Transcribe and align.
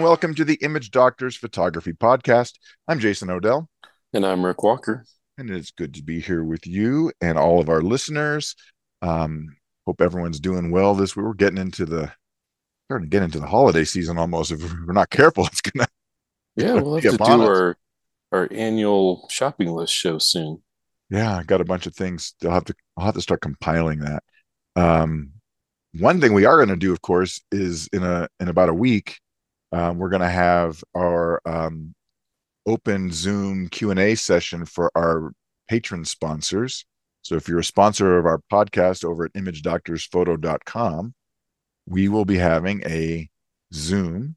and 0.00 0.06
welcome 0.06 0.34
to 0.34 0.46
the 0.46 0.54
Image 0.62 0.90
Doctors 0.90 1.36
Photography 1.36 1.92
Podcast. 1.92 2.54
I'm 2.88 3.00
Jason 3.00 3.28
Odell. 3.28 3.68
And 4.14 4.24
I'm 4.24 4.46
Rick 4.46 4.62
Walker. 4.62 5.04
And 5.36 5.50
it's 5.50 5.72
good 5.72 5.92
to 5.92 6.02
be 6.02 6.20
here 6.20 6.42
with 6.42 6.66
you 6.66 7.12
and 7.20 7.36
all 7.36 7.60
of 7.60 7.68
our 7.68 7.82
listeners. 7.82 8.56
Um, 9.02 9.54
hope 9.84 10.00
everyone's 10.00 10.40
doing 10.40 10.70
well 10.70 10.94
this 10.94 11.14
We're 11.14 11.34
getting 11.34 11.58
into 11.58 11.84
the 11.84 12.10
starting 12.86 13.10
to 13.10 13.14
get 13.14 13.22
into 13.22 13.40
the 13.40 13.46
holiday 13.46 13.84
season 13.84 14.16
almost. 14.16 14.52
If 14.52 14.62
we're 14.62 14.94
not 14.94 15.10
careful, 15.10 15.44
it's 15.44 15.60
gonna 15.60 15.86
Yeah, 16.56 16.80
we'll 16.80 16.94
have 16.94 17.02
to 17.02 17.18
do 17.18 17.42
our 17.42 17.76
our 18.32 18.48
annual 18.50 19.28
shopping 19.28 19.70
list 19.70 19.92
show 19.92 20.16
soon. 20.16 20.62
Yeah, 21.10 21.36
I 21.36 21.42
got 21.42 21.60
a 21.60 21.66
bunch 21.66 21.86
of 21.86 21.94
things. 21.94 22.32
I'll 22.42 22.52
have 22.52 22.64
to 22.64 22.74
I'll 22.96 23.04
have 23.04 23.16
to 23.16 23.20
start 23.20 23.42
compiling 23.42 23.98
that. 23.98 24.22
Um 24.76 25.32
one 25.92 26.22
thing 26.22 26.32
we 26.32 26.46
are 26.46 26.56
going 26.56 26.68
to 26.70 26.76
do, 26.76 26.92
of 26.92 27.02
course, 27.02 27.42
is 27.52 27.86
in 27.92 28.02
a 28.02 28.28
in 28.38 28.48
about 28.48 28.70
a 28.70 28.74
week, 28.74 29.20
um, 29.72 29.98
we're 29.98 30.08
going 30.08 30.22
to 30.22 30.28
have 30.28 30.82
our 30.94 31.40
um, 31.46 31.94
open 32.66 33.10
Zoom 33.12 33.68
Q 33.68 33.90
and 33.90 34.00
A 34.00 34.14
session 34.14 34.64
for 34.64 34.90
our 34.96 35.32
patron 35.68 36.04
sponsors. 36.04 36.84
So 37.22 37.36
if 37.36 37.48
you're 37.48 37.60
a 37.60 37.64
sponsor 37.64 38.18
of 38.18 38.26
our 38.26 38.40
podcast 38.50 39.04
over 39.04 39.24
at 39.24 39.32
imagedoctorsphoto.com, 39.34 41.14
we 41.86 42.08
will 42.08 42.24
be 42.24 42.38
having 42.38 42.82
a 42.86 43.28
Zoom 43.72 44.36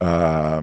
uh, 0.00 0.62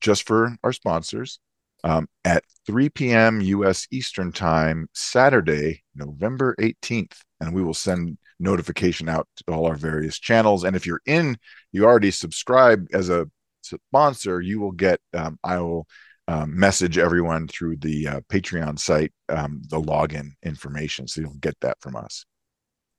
just 0.00 0.26
for 0.26 0.56
our 0.62 0.72
sponsors 0.72 1.40
um, 1.84 2.08
at 2.24 2.44
3 2.66 2.88
p.m. 2.90 3.40
U.S. 3.40 3.86
Eastern 3.90 4.32
Time, 4.32 4.88
Saturday, 4.92 5.82
November 5.94 6.54
18th. 6.60 7.16
And 7.40 7.54
we 7.54 7.62
will 7.62 7.74
send 7.74 8.18
notification 8.38 9.08
out 9.08 9.26
to 9.36 9.54
all 9.54 9.66
our 9.66 9.76
various 9.76 10.18
channels. 10.18 10.64
And 10.64 10.76
if 10.76 10.86
you're 10.86 11.02
in, 11.06 11.38
you 11.72 11.84
already 11.84 12.10
subscribe 12.10 12.86
as 12.92 13.08
a 13.08 13.26
sponsor, 13.66 14.40
you 14.40 14.60
will 14.60 14.72
get, 14.72 15.00
um, 15.14 15.38
I 15.44 15.60
will 15.60 15.86
um, 16.28 16.58
message 16.58 16.98
everyone 16.98 17.48
through 17.48 17.76
the 17.76 18.08
uh, 18.08 18.20
Patreon 18.28 18.78
site 18.78 19.12
um, 19.28 19.62
the 19.68 19.80
login 19.80 20.30
information. 20.42 21.06
So 21.06 21.20
you'll 21.20 21.34
get 21.34 21.56
that 21.60 21.76
from 21.80 21.96
us. 21.96 22.24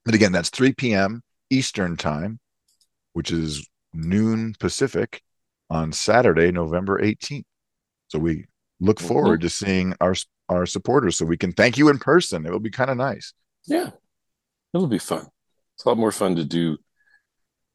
But 0.04 0.14
again, 0.14 0.32
that's 0.32 0.50
3 0.50 0.72
p.m. 0.72 1.22
Eastern 1.50 1.96
Time, 1.96 2.40
which 3.12 3.30
is 3.30 3.66
noon 3.92 4.54
Pacific 4.58 5.22
on 5.70 5.92
Saturday, 5.92 6.50
November 6.50 7.00
18th. 7.00 7.44
So 8.08 8.18
we 8.18 8.46
look 8.80 8.98
mm-hmm. 8.98 9.08
forward 9.08 9.40
to 9.42 9.50
seeing 9.50 9.94
our 10.00 10.14
our 10.48 10.64
supporters 10.64 11.18
so 11.18 11.26
we 11.26 11.36
can 11.36 11.52
thank 11.52 11.76
you 11.76 11.90
in 11.90 11.98
person. 11.98 12.46
It 12.46 12.50
will 12.50 12.58
be 12.58 12.70
kind 12.70 12.88
of 12.88 12.96
nice. 12.96 13.34
Yeah. 13.66 13.90
It'll 14.72 14.86
be 14.86 14.98
fun. 14.98 15.26
It's 15.74 15.84
a 15.84 15.88
lot 15.90 15.98
more 15.98 16.12
fun 16.12 16.36
to 16.36 16.44
do 16.44 16.78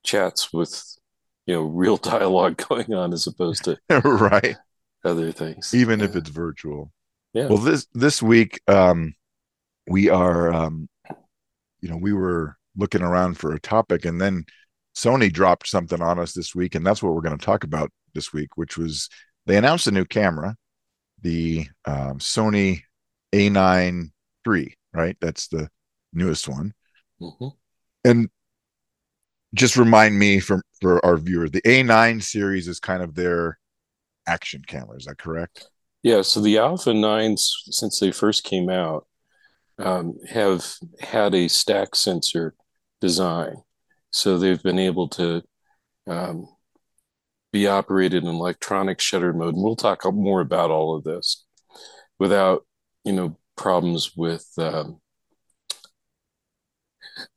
chats 0.04 0.52
with 0.52 0.84
you 1.46 1.56
know 1.56 1.64
real 1.64 1.98
dialogue 2.12 2.58
going 2.70 2.94
on 2.94 3.14
as 3.14 3.28
opposed 3.28 3.66
to 3.66 3.78
right 4.04 4.56
other 5.04 5.32
things. 5.32 5.74
Even 5.74 6.00
yeah. 6.00 6.06
if 6.06 6.16
it's 6.16 6.30
virtual. 6.30 6.92
Yeah. 7.34 7.48
Well 7.48 7.58
this 7.58 7.88
this 7.94 8.22
week 8.22 8.60
um 8.68 9.14
we 9.88 10.10
are 10.10 10.54
um 10.54 10.88
you 11.82 11.90
know 11.90 11.98
we 11.98 12.14
were 12.14 12.56
looking 12.76 13.02
around 13.02 13.38
for 13.38 13.54
a 13.54 13.60
topic 13.60 14.06
and 14.06 14.20
then 14.20 14.46
Sony 14.96 15.32
dropped 15.32 15.68
something 15.68 16.02
on 16.02 16.20
us 16.20 16.34
this 16.34 16.54
week 16.54 16.76
and 16.76 16.86
that's 16.86 17.02
what 17.02 17.14
we're 17.14 17.22
going 17.22 17.38
to 17.38 17.46
talk 17.46 17.64
about 17.64 17.92
this 18.14 18.32
week 18.32 18.56
which 18.56 18.78
was 18.78 19.10
they 19.46 19.58
announced 19.58 19.88
a 19.88 19.92
new 19.92 20.06
camera 20.06 20.56
the 21.24 21.66
um, 21.86 22.20
Sony 22.20 22.82
A9 23.34 24.12
III, 24.48 24.78
right? 24.94 25.18
That's 25.20 25.48
the 25.48 25.70
newest 26.12 26.48
one. 26.48 26.74
Mm-hmm. 27.20 27.48
And 28.06 28.30
just 29.54 29.78
remind 29.78 30.18
me 30.18 30.40
from 30.40 30.62
for 30.82 31.04
our 31.06 31.18
viewers, 31.18 31.52
the 31.52 31.62
A9 31.62 32.22
series 32.22 32.68
is 32.68 32.80
kind 32.80 33.04
of 33.04 33.16
their 33.16 33.60
action 34.28 34.64
camera. 34.66 34.98
Is 34.98 35.06
that 35.06 35.18
correct? 35.18 35.70
Yeah. 36.02 36.22
So 36.22 36.42
the 36.42 36.58
Alpha 36.58 36.92
9s, 36.92 37.50
since 37.70 38.00
they 38.00 38.12
first 38.12 38.44
came 38.44 38.70
out, 38.70 39.08
um, 39.80 40.18
have 40.30 40.66
had 41.00 41.34
a 41.34 41.48
stack 41.48 41.96
sensor 41.96 42.56
design. 43.00 43.56
So 44.12 44.38
they've 44.38 44.62
been 44.62 44.80
able 44.80 45.08
to 45.10 45.42
um, 46.08 46.48
be 47.52 47.68
operated 47.68 48.24
in 48.24 48.30
electronic 48.30 49.00
shutter 49.00 49.34
mode. 49.34 49.56
And 49.56 49.64
we'll 49.64 49.76
talk 49.76 50.04
more 50.14 50.42
about 50.42 50.72
all 50.72 50.96
of 50.96 51.04
this 51.04 51.46
without, 52.20 52.66
you 53.04 53.14
know, 53.14 53.38
problems 53.56 54.16
with. 54.16 54.48
Um, 54.58 55.00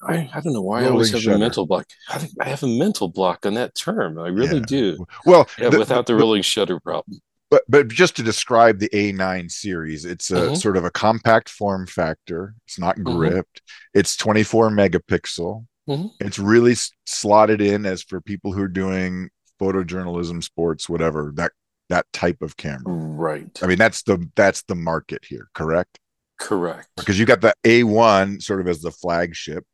I, 0.03 0.31
I 0.33 0.41
don't 0.41 0.53
know 0.53 0.63
why 0.63 0.81
Rolling 0.81 0.89
I 0.89 0.93
always 0.93 1.11
have 1.13 1.23
shutter. 1.23 1.37
a 1.37 1.39
mental 1.39 1.67
block. 1.67 1.87
I, 2.09 2.29
I, 2.41 2.49
have 2.49 2.63
a 2.63 2.69
mental 2.69 3.09
block 3.09 3.47
on 3.47 3.55
that 3.55 3.75
term. 3.75 4.19
I 4.19 4.29
really 4.29 4.59
yeah. 4.59 4.65
do. 4.67 5.07
Well, 5.25 5.49
yeah, 5.59 5.71
the, 5.71 5.79
without 5.79 6.07
the, 6.07 6.15
the 6.15 6.19
rolling 6.19 6.43
shutter 6.43 6.81
problem. 6.81 7.21
But 7.51 7.63
but 7.69 7.89
just 7.89 8.17
to 8.17 8.23
describe 8.23 8.79
the 8.79 8.89
A9 8.89 9.51
series, 9.51 10.05
it's 10.05 10.31
a 10.31 10.35
mm-hmm. 10.35 10.55
sort 10.55 10.77
of 10.77 10.85
a 10.85 10.91
compact 10.91 11.49
form 11.49 11.87
factor. 11.87 12.55
It's 12.67 12.79
not 12.79 12.97
mm-hmm. 12.97 13.17
gripped. 13.17 13.63
Mm-hmm. 13.63 14.01
It's 14.01 14.17
24 14.17 14.71
megapixel. 14.71 15.67
Mm-hmm. 15.89 16.07
It's 16.21 16.39
really 16.39 16.75
slotted 17.07 17.61
in 17.61 17.87
as 17.87 18.03
for 18.03 18.21
people 18.21 18.53
who 18.53 18.63
are 18.63 18.69
doing 18.69 19.31
photojournalism, 19.61 20.43
sports, 20.43 20.89
whatever 20.89 21.33
that 21.37 21.53
that 21.89 22.07
type 22.13 22.43
of 22.43 22.57
camera. 22.57 22.93
Right. 22.93 23.59
I 23.63 23.67
mean, 23.67 23.79
that's 23.79 24.03
the 24.03 24.29
that's 24.35 24.63
the 24.63 24.75
market 24.75 25.25
here, 25.25 25.49
correct? 25.55 26.01
Correct. 26.39 26.89
Because 26.97 27.19
you 27.19 27.27
got 27.27 27.41
the 27.41 27.55
A1 27.65 28.43
sort 28.43 28.61
of 28.61 28.69
as 28.69 28.83
the 28.83 28.91
flagship, 28.91 29.65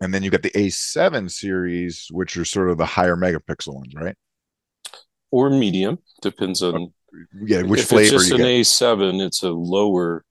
and 0.00 0.12
then 0.12 0.22
you've 0.22 0.32
got 0.32 0.42
the 0.42 0.50
A7 0.50 1.30
series, 1.30 2.08
which 2.10 2.36
are 2.36 2.44
sort 2.44 2.70
of 2.70 2.78
the 2.78 2.86
higher 2.86 3.16
megapixel 3.16 3.74
ones, 3.74 3.94
right? 3.94 4.16
Or 5.30 5.50
medium, 5.50 5.98
depends 6.22 6.62
on 6.62 6.92
yeah 7.34 7.62
which 7.62 7.82
flavor. 7.82 8.16
if 8.16 8.22
flavor. 8.22 8.48
It's 8.54 8.70
just 8.70 8.90
an 8.90 8.98
A7, 8.98 9.26
it's 9.26 9.42
a 9.42 9.50
lower 9.50 10.24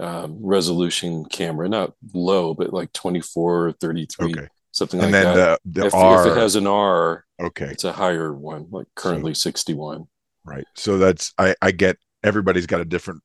um, 0.00 0.38
resolution 0.40 1.24
camera, 1.24 1.68
not 1.68 1.94
low, 2.14 2.54
but 2.54 2.72
like 2.72 2.92
24 2.92 3.66
or 3.66 3.72
33. 3.72 4.26
Okay 4.26 4.48
something 4.78 5.00
and 5.00 5.12
like 5.12 5.24
then 5.24 5.36
that. 5.36 5.60
The, 5.64 5.80
the 5.80 5.86
if, 5.88 5.94
R, 5.94 6.26
if 6.26 6.32
it 6.36 6.40
has 6.40 6.56
an 6.56 6.66
R, 6.66 7.24
okay, 7.40 7.66
it's 7.66 7.84
a 7.84 7.92
higher 7.92 8.32
one, 8.32 8.68
like 8.70 8.86
currently 8.94 9.34
so, 9.34 9.50
61. 9.50 10.06
Right. 10.44 10.64
So 10.74 10.96
that's 10.96 11.34
I 11.36 11.54
I 11.60 11.72
get 11.72 11.98
everybody's 12.22 12.66
got 12.66 12.80
a 12.80 12.84
different 12.84 13.22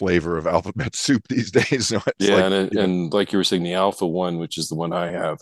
flavor 0.00 0.36
of 0.36 0.46
alphabet 0.56 0.96
soup 0.96 1.28
these 1.28 1.50
days. 1.50 1.88
So 1.88 2.00
yeah, 2.18 2.34
like, 2.34 2.44
and 2.44 2.54
it, 2.54 2.72
and 2.76 3.12
like 3.12 3.32
you 3.32 3.38
were 3.38 3.44
saying, 3.44 3.62
the 3.62 3.74
Alpha 3.74 4.06
one, 4.06 4.38
which 4.38 4.58
is 4.58 4.68
the 4.68 4.74
one 4.74 4.92
I 4.92 5.12
have, 5.12 5.38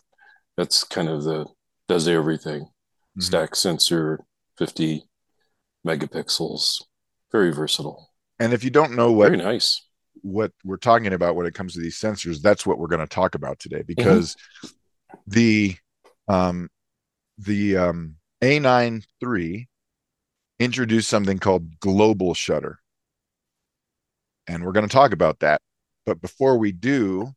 that's 0.56 0.84
kind 0.84 1.08
of 1.08 1.24
the 1.24 1.46
does 1.88 2.06
everything. 2.06 2.62
Mm-hmm. 2.62 3.22
Stack 3.22 3.56
sensor, 3.56 4.20
50 4.58 5.04
megapixels, 5.86 6.82
very 7.32 7.52
versatile. 7.52 8.10
And 8.38 8.52
if 8.52 8.62
you 8.62 8.70
don't 8.70 8.94
know 8.94 9.12
what 9.12 9.30
very 9.30 9.38
nice 9.38 9.84
what 10.22 10.50
we're 10.64 10.76
talking 10.76 11.12
about 11.12 11.36
when 11.36 11.46
it 11.46 11.54
comes 11.54 11.74
to 11.74 11.80
these 11.80 11.98
sensors, 11.98 12.42
that's 12.42 12.66
what 12.66 12.76
we're 12.76 12.88
going 12.88 13.00
to 13.00 13.06
talk 13.06 13.36
about 13.36 13.58
today 13.60 13.82
because 13.86 14.34
mm-hmm 14.34 14.74
the 15.26 15.76
um, 16.28 16.68
the 17.38 17.76
um, 17.76 18.16
A9 18.42 19.04
III 19.22 19.68
introduced 20.58 21.08
something 21.08 21.38
called 21.38 21.78
global 21.80 22.34
shutter. 22.34 22.80
And 24.48 24.64
we're 24.64 24.72
going 24.72 24.88
to 24.88 24.92
talk 24.92 25.12
about 25.12 25.40
that. 25.40 25.60
But 26.06 26.20
before 26.20 26.58
we 26.58 26.72
do, 26.72 27.28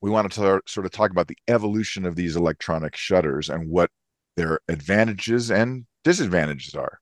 we 0.00 0.10
want 0.10 0.30
to 0.30 0.60
sort 0.66 0.86
of 0.86 0.92
talk 0.92 1.10
about 1.10 1.26
the 1.26 1.38
evolution 1.48 2.04
of 2.04 2.14
these 2.14 2.36
electronic 2.36 2.94
shutters 2.94 3.48
and 3.48 3.68
what 3.68 3.90
their 4.36 4.60
advantages 4.68 5.50
and 5.50 5.86
disadvantages 6.04 6.74
are. 6.74 7.00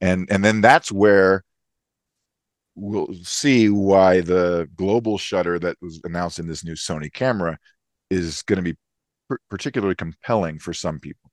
And 0.00 0.26
and 0.30 0.44
then 0.44 0.60
that's 0.60 0.90
where 0.90 1.44
we'll 2.74 3.12
see 3.22 3.68
why 3.68 4.20
the 4.20 4.68
global 4.76 5.18
shutter 5.18 5.58
that 5.58 5.76
was 5.80 6.00
announced 6.04 6.38
in 6.38 6.48
this 6.48 6.64
new 6.64 6.74
Sony 6.74 7.12
camera 7.12 7.58
is 8.10 8.42
going 8.42 8.62
to 8.62 8.62
be 8.62 8.76
particularly 9.50 9.94
compelling 9.94 10.58
for 10.58 10.72
some 10.72 10.98
people. 10.98 11.30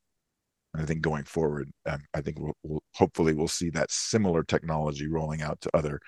And 0.74 0.84
I 0.84 0.86
think 0.86 1.02
going 1.02 1.24
forward, 1.24 1.72
um, 1.86 2.02
I 2.14 2.22
think 2.22 2.40
we'll, 2.40 2.58
we'll, 2.64 2.84
hopefully 2.94 3.34
we'll 3.34 3.48
see 3.48 3.70
that 3.72 3.92
similar 3.92 4.44
technology 4.44 5.08
rolling 5.08 5.42
out 5.42 5.62
to 5.62 5.70
other 5.74 6.02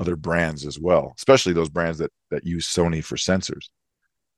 other 0.00 0.16
brands 0.16 0.66
as 0.66 0.78
well, 0.78 1.14
especially 1.16 1.52
those 1.52 1.68
brands 1.68 1.98
that 1.98 2.10
that 2.30 2.46
use 2.46 2.66
Sony 2.66 3.04
for 3.04 3.16
sensors. 3.16 3.68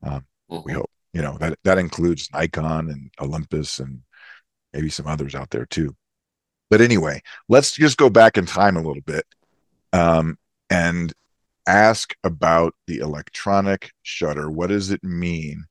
Um, 0.02 0.24
mm-hmm. 0.50 0.62
We 0.64 0.72
hope 0.72 0.90
you 1.12 1.22
know 1.22 1.36
that 1.38 1.58
that 1.64 1.78
includes 1.78 2.28
Nikon 2.32 2.90
and 2.90 3.10
Olympus 3.20 3.78
and 3.78 4.02
maybe 4.72 4.90
some 4.90 5.06
others 5.06 5.34
out 5.34 5.50
there 5.50 5.66
too. 5.66 5.96
But 6.70 6.80
anyway, 6.80 7.22
let's 7.48 7.72
just 7.72 7.98
go 7.98 8.10
back 8.10 8.38
in 8.38 8.46
time 8.46 8.76
a 8.76 8.82
little 8.82 9.02
bit 9.02 9.26
um, 9.92 10.38
and 10.70 11.12
ask 11.66 12.14
about 12.24 12.74
the 12.86 12.98
electronic 12.98 13.92
shutter. 14.02 14.50
What 14.50 14.68
does 14.68 14.90
it 14.90 15.04
mean? 15.04 15.66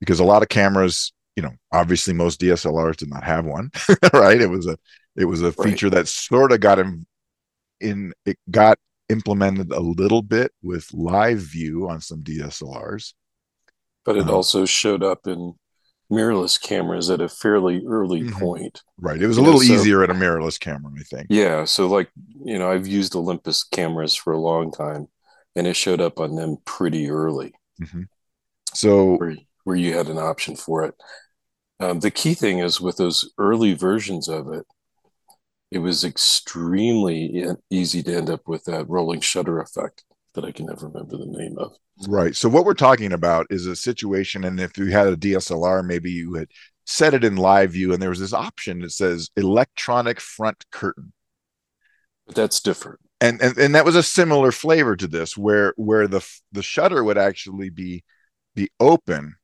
because 0.00 0.20
a 0.20 0.24
lot 0.24 0.42
of 0.42 0.48
cameras, 0.48 1.12
you 1.34 1.42
know, 1.42 1.52
obviously 1.72 2.14
most 2.14 2.40
DSLRs 2.40 2.96
did 2.96 3.10
not 3.10 3.24
have 3.24 3.44
one, 3.44 3.70
right? 4.12 4.40
It 4.40 4.50
was 4.50 4.66
a 4.66 4.76
it 5.16 5.24
was 5.24 5.42
a 5.42 5.52
feature 5.52 5.86
right. 5.86 5.94
that 5.94 6.08
sort 6.08 6.52
of 6.52 6.60
got 6.60 6.78
in, 6.78 7.06
in 7.80 8.12
it 8.24 8.38
got 8.50 8.78
implemented 9.08 9.72
a 9.72 9.80
little 9.80 10.22
bit 10.22 10.52
with 10.62 10.92
live 10.92 11.38
view 11.38 11.88
on 11.88 12.00
some 12.00 12.22
DSLRs. 12.22 13.14
But 14.04 14.16
it 14.16 14.24
um, 14.24 14.30
also 14.30 14.64
showed 14.66 15.02
up 15.02 15.26
in 15.26 15.54
mirrorless 16.10 16.60
cameras 16.60 17.10
at 17.10 17.20
a 17.20 17.28
fairly 17.28 17.82
early 17.86 18.22
mm-hmm. 18.22 18.38
point. 18.38 18.82
Right. 18.98 19.20
It 19.20 19.26
was 19.26 19.38
a 19.38 19.42
little 19.42 19.60
know, 19.60 19.66
so, 19.66 19.74
easier 19.74 20.02
at 20.04 20.10
a 20.10 20.14
mirrorless 20.14 20.58
camera, 20.58 20.92
I 20.98 21.02
think. 21.02 21.26
Yeah. 21.30 21.64
So, 21.64 21.88
like, 21.88 22.10
you 22.44 22.58
know, 22.58 22.70
I've 22.70 22.86
used 22.86 23.16
Olympus 23.16 23.64
cameras 23.64 24.14
for 24.14 24.32
a 24.32 24.40
long 24.40 24.70
time 24.70 25.08
and 25.56 25.66
it 25.66 25.74
showed 25.74 26.00
up 26.00 26.20
on 26.20 26.36
them 26.36 26.58
pretty 26.64 27.10
early. 27.10 27.52
Mm-hmm. 27.82 28.02
So, 28.74 29.16
where, 29.16 29.36
where, 29.64 29.76
you 29.76 29.96
had 29.96 30.08
an 30.08 30.18
option 30.18 30.54
for 30.54 30.84
it. 30.84 30.94
Um, 31.80 32.00
the 32.00 32.10
key 32.10 32.34
thing 32.34 32.58
is 32.58 32.80
with 32.80 32.96
those 32.96 33.30
early 33.38 33.74
versions 33.74 34.28
of 34.28 34.52
it, 34.52 34.66
it 35.70 35.78
was 35.78 36.04
extremely 36.04 37.44
easy 37.70 38.02
to 38.02 38.16
end 38.16 38.30
up 38.30 38.46
with 38.46 38.64
that 38.64 38.88
rolling 38.88 39.20
shutter 39.20 39.60
effect 39.60 40.04
that 40.34 40.44
I 40.44 40.52
can 40.52 40.66
never 40.66 40.88
remember 40.88 41.16
the 41.16 41.26
name 41.26 41.56
of. 41.58 41.76
Right. 42.06 42.36
So 42.36 42.48
what 42.48 42.64
we're 42.64 42.74
talking 42.74 43.12
about 43.12 43.46
is 43.50 43.66
a 43.66 43.74
situation, 43.74 44.44
and 44.44 44.60
if 44.60 44.76
you 44.78 44.86
had 44.86 45.08
a 45.08 45.16
DSLR, 45.16 45.84
maybe 45.84 46.10
you 46.10 46.34
had 46.34 46.48
set 46.84 47.14
it 47.14 47.24
in 47.24 47.36
live 47.36 47.72
view, 47.72 47.92
and 47.92 48.00
there 48.00 48.10
was 48.10 48.20
this 48.20 48.34
option 48.34 48.80
that 48.80 48.92
says 48.92 49.30
electronic 49.36 50.20
front 50.20 50.64
curtain. 50.70 51.12
But 52.26 52.36
that's 52.36 52.60
different. 52.60 53.00
And, 53.20 53.40
and 53.40 53.56
and 53.56 53.74
that 53.74 53.86
was 53.86 53.96
a 53.96 54.02
similar 54.02 54.52
flavor 54.52 54.94
to 54.94 55.06
this, 55.06 55.36
where 55.38 55.72
where 55.76 56.06
the 56.06 56.26
the 56.52 56.62
shutter 56.62 57.02
would 57.02 57.16
actually 57.16 57.70
be 57.70 58.04
be 58.54 58.68
open, 58.78 59.36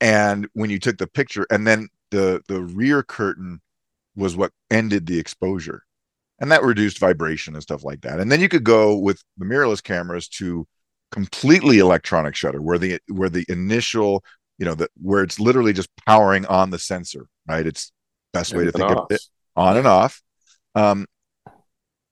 and 0.00 0.48
when 0.54 0.70
you 0.70 0.78
took 0.78 0.96
the 0.96 1.06
picture, 1.06 1.46
and 1.50 1.66
then 1.66 1.88
the 2.10 2.42
the 2.48 2.62
rear 2.62 3.02
curtain 3.02 3.60
was 4.16 4.36
what 4.36 4.52
ended 4.70 5.06
the 5.06 5.18
exposure 5.18 5.82
and 6.40 6.50
that 6.50 6.62
reduced 6.62 6.98
vibration 6.98 7.54
and 7.54 7.62
stuff 7.62 7.84
like 7.84 8.00
that. 8.02 8.20
And 8.20 8.30
then 8.30 8.40
you 8.40 8.48
could 8.48 8.64
go 8.64 8.96
with 8.96 9.22
the 9.38 9.44
mirrorless 9.44 9.82
cameras 9.82 10.28
to 10.28 10.66
completely 11.10 11.78
electronic 11.78 12.34
shutter, 12.34 12.60
where 12.60 12.78
the 12.78 12.98
where 13.08 13.28
the 13.28 13.44
initial, 13.48 14.24
you 14.58 14.64
know, 14.64 14.74
the 14.74 14.88
where 15.00 15.22
it's 15.22 15.38
literally 15.38 15.72
just 15.72 15.88
powering 16.06 16.44
on 16.46 16.70
the 16.70 16.78
sensor, 16.78 17.26
right? 17.46 17.66
It's 17.66 17.92
best 18.32 18.54
way 18.54 18.64
to 18.64 18.72
think 18.72 18.90
off. 18.90 19.06
of 19.10 19.14
it 19.14 19.22
on 19.54 19.76
and 19.76 19.86
off. 19.86 20.20
Um, 20.74 21.06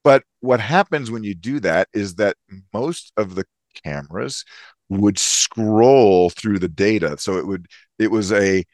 but 0.04 0.24
what 0.40 0.60
happens 0.60 1.10
when 1.10 1.24
you 1.24 1.34
do 1.34 1.60
that 1.60 1.88
is 1.92 2.16
that 2.16 2.36
most 2.72 3.12
of 3.16 3.34
the 3.34 3.44
cameras 3.84 4.44
would 4.88 5.18
scroll 5.18 6.30
through 6.30 6.58
the 6.58 6.68
data. 6.68 7.16
So 7.18 7.38
it 7.38 7.46
would 7.46 7.66
it 7.98 8.10
was 8.10 8.30
a 8.32 8.64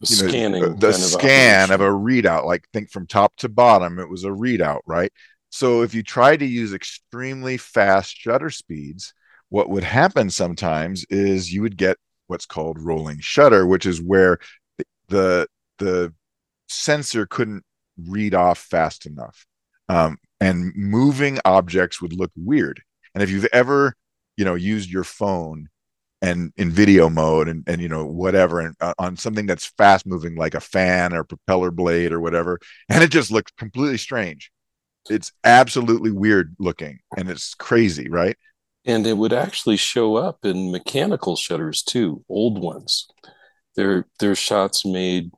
you 0.00 0.22
know, 0.22 0.28
scanning 0.28 0.76
the 0.78 0.92
scan 0.92 1.70
of, 1.70 1.80
of 1.80 1.86
a 1.86 1.90
readout 1.90 2.44
like 2.44 2.66
think 2.72 2.90
from 2.90 3.06
top 3.06 3.34
to 3.36 3.48
bottom 3.48 3.98
it 3.98 4.08
was 4.08 4.24
a 4.24 4.28
readout 4.28 4.80
right? 4.86 5.12
So 5.50 5.82
if 5.82 5.94
you 5.94 6.02
try 6.02 6.36
to 6.36 6.44
use 6.44 6.74
extremely 6.74 7.56
fast 7.56 8.16
shutter 8.16 8.50
speeds 8.50 9.12
what 9.48 9.68
would 9.68 9.84
happen 9.84 10.30
sometimes 10.30 11.04
is 11.10 11.52
you 11.52 11.62
would 11.62 11.76
get 11.76 11.96
what's 12.26 12.46
called 12.46 12.80
rolling 12.80 13.18
shutter 13.20 13.66
which 13.66 13.86
is 13.86 14.00
where 14.00 14.38
the 15.08 15.46
the 15.78 16.12
sensor 16.68 17.26
couldn't 17.26 17.64
read 18.08 18.34
off 18.34 18.58
fast 18.58 19.06
enough. 19.06 19.46
Um, 19.88 20.18
and 20.40 20.72
moving 20.74 21.38
objects 21.44 22.02
would 22.02 22.12
look 22.12 22.32
weird. 22.36 22.82
And 23.14 23.22
if 23.22 23.30
you've 23.30 23.48
ever 23.52 23.94
you 24.36 24.44
know 24.44 24.54
used 24.54 24.90
your 24.90 25.04
phone 25.04 25.68
and 26.22 26.52
in 26.56 26.70
video 26.70 27.08
mode 27.08 27.48
and, 27.48 27.64
and 27.66 27.80
you 27.80 27.88
know 27.88 28.04
whatever 28.04 28.60
and 28.60 28.74
uh, 28.80 28.94
on 28.98 29.16
something 29.16 29.46
that's 29.46 29.66
fast 29.66 30.06
moving 30.06 30.34
like 30.34 30.54
a 30.54 30.60
fan 30.60 31.12
or 31.12 31.24
propeller 31.24 31.70
blade 31.70 32.12
or 32.12 32.20
whatever 32.20 32.58
and 32.88 33.02
it 33.02 33.10
just 33.10 33.30
looks 33.30 33.52
completely 33.58 33.98
strange. 33.98 34.50
It's 35.08 35.30
absolutely 35.44 36.10
weird 36.10 36.56
looking 36.58 36.98
and 37.16 37.30
it's 37.30 37.54
crazy 37.54 38.08
right? 38.08 38.36
And 38.84 39.06
it 39.06 39.16
would 39.16 39.32
actually 39.32 39.76
show 39.76 40.16
up 40.16 40.44
in 40.44 40.70
mechanical 40.70 41.36
shutters 41.36 41.82
too 41.82 42.24
old 42.28 42.60
ones. 42.60 43.08
They're 43.74 44.06
they're 44.18 44.34
shots 44.34 44.84
made 44.84 45.30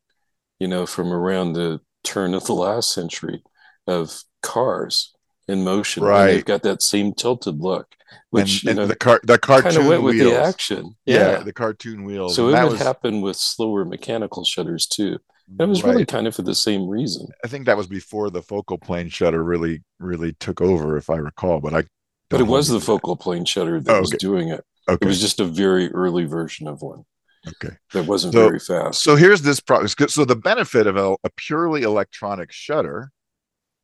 you 0.59 0.69
know 0.69 0.87
from 0.87 1.13
around 1.13 1.53
the 1.53 1.81
turn 2.05 2.35
of 2.35 2.45
the 2.45 2.55
last 2.55 2.93
century 2.93 3.43
of 3.87 4.23
cars 4.43 5.13
in 5.49 5.65
motion 5.65 6.03
right 6.03 6.27
they've 6.27 6.45
got 6.45 6.63
that 6.63 6.83
same 6.83 7.13
tilted 7.13 7.61
look 7.61 7.95
which 8.31 8.63
and, 8.63 8.71
and 8.71 8.79
know, 8.79 8.87
the 8.87 8.97
car 8.97 9.21
the 9.23 9.39
cartoon 9.39 9.73
kind 9.73 9.83
of 9.83 9.87
went 9.87 10.03
wheels. 10.03 10.23
with 10.23 10.33
the 10.33 10.41
action. 10.41 10.97
Yeah. 11.05 11.17
yeah. 11.17 11.39
the 11.41 11.53
cartoon 11.53 12.05
wheels. 12.05 12.37
So 12.37 12.49
it 12.49 12.63
would 12.63 12.73
was, 12.73 12.81
happen 12.81 13.21
with 13.21 13.37
slower 13.37 13.85
mechanical 13.85 14.45
shutters 14.45 14.87
too. 14.87 15.19
And 15.49 15.63
it 15.63 15.67
was 15.67 15.83
right. 15.83 15.93
really 15.93 16.05
kind 16.05 16.27
of 16.27 16.35
for 16.35 16.43
the 16.43 16.55
same 16.55 16.87
reason. 16.87 17.27
I 17.43 17.49
think 17.49 17.65
that 17.67 17.77
was 17.77 17.87
before 17.87 18.29
the 18.29 18.43
focal 18.43 18.77
plane 18.77 19.09
shutter 19.09 19.43
really 19.43 19.83
really 19.99 20.35
took 20.35 20.61
over, 20.61 20.97
if 20.97 21.09
I 21.09 21.17
recall. 21.17 21.61
But 21.61 21.75
I 21.75 21.85
but 22.29 22.41
it 22.41 22.47
was 22.47 22.69
the 22.69 22.81
focal 22.81 23.17
plane 23.17 23.47
shutter 23.47 23.81
that 23.81 23.91
oh, 23.91 23.95
okay. 23.95 24.01
was 24.01 24.11
doing 24.11 24.49
it. 24.49 24.65
Okay. 24.89 25.07
It 25.07 25.09
was 25.09 25.21
just 25.21 25.41
a 25.41 25.45
very 25.45 25.91
early 25.93 26.25
version 26.25 26.69
of 26.69 26.83
one. 26.83 27.05
Okay. 27.47 27.75
That 27.95 28.05
wasn't 28.05 28.35
so, 28.35 28.47
very 28.47 28.59
fast. 28.59 29.03
So 29.03 29.17
here's 29.17 29.41
this 29.41 29.61
problem. 29.61 29.89
So 29.89 30.25
the 30.27 30.37
benefit 30.37 30.87
of 30.87 30.97
a, 30.97 31.17
a 31.25 31.31
purely 31.37 31.83
electronic 31.83 32.53
shutter 32.53 33.11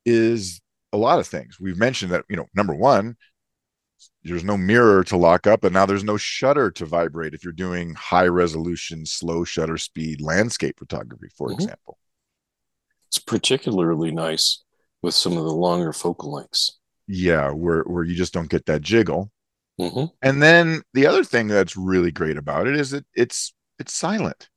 is 0.05 0.61
a 0.95 0.97
lot 0.97 1.19
of 1.19 1.27
things. 1.27 1.59
We've 1.59 1.77
mentioned 1.77 2.11
that, 2.11 2.25
you 2.29 2.37
know, 2.37 2.47
number 2.55 2.73
one, 2.73 3.17
there's 4.23 4.43
no 4.43 4.57
mirror 4.57 5.03
to 5.03 5.17
lock 5.17 5.45
up 5.45 5.63
and 5.63 5.73
now 5.73 5.85
there's 5.85 6.03
no 6.03 6.17
shutter 6.17 6.71
to 6.71 6.85
vibrate 6.85 7.33
if 7.33 7.43
you're 7.43 7.53
doing 7.53 7.93
high 7.93 8.27
resolution 8.27 9.05
slow 9.05 9.43
shutter 9.43 9.77
speed 9.77 10.21
landscape 10.21 10.77
photography 10.79 11.27
for 11.35 11.49
mm-hmm. 11.49 11.61
example 11.61 11.97
it's 13.07 13.19
particularly 13.19 14.11
nice 14.11 14.63
with 15.01 15.13
some 15.13 15.37
of 15.37 15.43
the 15.43 15.53
longer 15.53 15.93
focal 15.93 16.33
lengths 16.33 16.79
yeah 17.07 17.51
where 17.51 17.83
where 17.83 18.03
you 18.03 18.15
just 18.15 18.33
don't 18.33 18.49
get 18.49 18.65
that 18.65 18.81
jiggle 18.81 19.31
mm-hmm. 19.79 20.05
and 20.21 20.41
then 20.41 20.81
the 20.93 21.05
other 21.05 21.23
thing 21.23 21.47
that's 21.47 21.77
really 21.77 22.11
great 22.11 22.37
about 22.37 22.67
it 22.67 22.75
is 22.75 22.91
that 22.91 23.05
it's 23.13 23.53
it's 23.79 23.93
silent 23.93 24.49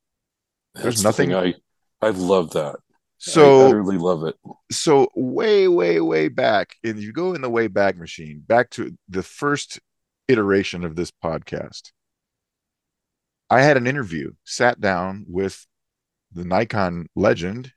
that's 0.73 0.83
there's 0.83 1.03
nothing 1.03 1.29
the 1.29 1.37
i 1.37 1.53
i 2.01 2.09
love 2.09 2.51
that 2.51 2.75
so 3.19 3.61
I 3.61 3.65
utterly 3.67 3.97
love 3.97 4.23
it. 4.23 4.35
So 4.71 5.09
way, 5.15 5.67
way, 5.67 5.99
way 5.99 6.29
back, 6.29 6.75
and 6.83 6.97
you 6.99 7.11
go 7.11 7.33
in 7.33 7.41
the 7.41 7.49
way 7.49 7.67
back 7.67 7.97
machine, 7.97 8.43
back 8.45 8.69
to 8.71 8.97
the 9.07 9.23
first 9.23 9.79
iteration 10.27 10.85
of 10.85 10.95
this 10.95 11.11
podcast. 11.11 11.91
I 13.49 13.61
had 13.61 13.77
an 13.77 13.87
interview, 13.87 14.31
sat 14.45 14.79
down 14.79 15.25
with 15.27 15.65
the 16.31 16.45
Nikon 16.45 17.07
legend, 17.15 17.73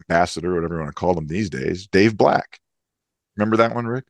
ambassador, 0.00 0.54
whatever 0.54 0.74
you 0.74 0.80
want 0.80 0.94
to 0.94 1.00
call 1.00 1.14
them 1.14 1.26
these 1.26 1.50
days, 1.50 1.86
Dave 1.86 2.16
Black. 2.16 2.60
Remember 3.36 3.56
that 3.56 3.74
one, 3.74 3.86
Rick? 3.86 4.04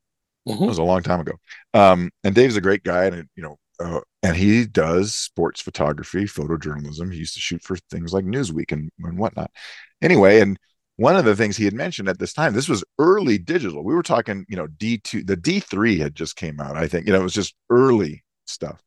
Mm-hmm. 0.48 0.64
It 0.64 0.66
was 0.66 0.78
a 0.78 0.82
long 0.82 1.02
time 1.02 1.20
ago. 1.20 1.32
Um, 1.74 2.10
and 2.24 2.34
Dave's 2.34 2.56
a 2.56 2.60
great 2.60 2.82
guy, 2.82 3.06
and 3.06 3.28
you 3.36 3.42
know, 3.42 3.58
uh, 3.80 4.00
and 4.22 4.36
he 4.36 4.66
does 4.66 5.14
sports 5.14 5.60
photography, 5.60 6.24
photojournalism. 6.24 7.12
He 7.12 7.18
used 7.18 7.34
to 7.34 7.40
shoot 7.40 7.62
for 7.62 7.76
things 7.90 8.12
like 8.12 8.24
Newsweek 8.24 8.72
and, 8.72 8.90
and 9.00 9.18
whatnot. 9.18 9.50
Anyway, 10.02 10.40
and 10.40 10.58
one 10.96 11.16
of 11.16 11.24
the 11.24 11.36
things 11.36 11.56
he 11.56 11.64
had 11.64 11.74
mentioned 11.74 12.08
at 12.08 12.18
this 12.18 12.32
time, 12.32 12.54
this 12.54 12.68
was 12.68 12.82
early 12.98 13.38
digital. 13.38 13.84
We 13.84 13.94
were 13.94 14.02
talking, 14.02 14.44
you 14.48 14.56
know, 14.56 14.66
D2, 14.66 15.26
the 15.26 15.36
D3 15.36 16.00
had 16.00 16.14
just 16.16 16.34
came 16.34 16.60
out, 16.60 16.76
I 16.76 16.88
think. 16.88 17.06
You 17.06 17.12
know, 17.12 17.20
it 17.20 17.24
was 17.24 17.34
just 17.34 17.54
early 17.70 18.24
stuff. 18.46 18.80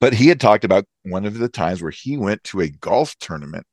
But 0.00 0.14
he 0.14 0.28
had 0.28 0.40
talked 0.40 0.64
about 0.64 0.86
one 1.02 1.26
of 1.26 1.38
the 1.38 1.48
times 1.48 1.82
where 1.82 1.90
he 1.90 2.16
went 2.16 2.42
to 2.44 2.60
a 2.60 2.70
golf 2.70 3.16
tournament 3.18 3.66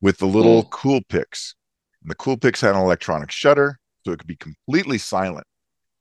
with 0.00 0.18
the 0.18 0.26
little 0.26 0.64
mm. 0.64 0.70
Coolpix. 0.70 1.54
And 2.02 2.10
the 2.10 2.14
Cool 2.14 2.36
Coolpix 2.36 2.60
had 2.60 2.74
an 2.74 2.80
electronic 2.80 3.30
shutter, 3.30 3.78
so 4.04 4.12
it 4.12 4.18
could 4.18 4.26
be 4.26 4.36
completely 4.36 4.98
silent 4.98 5.46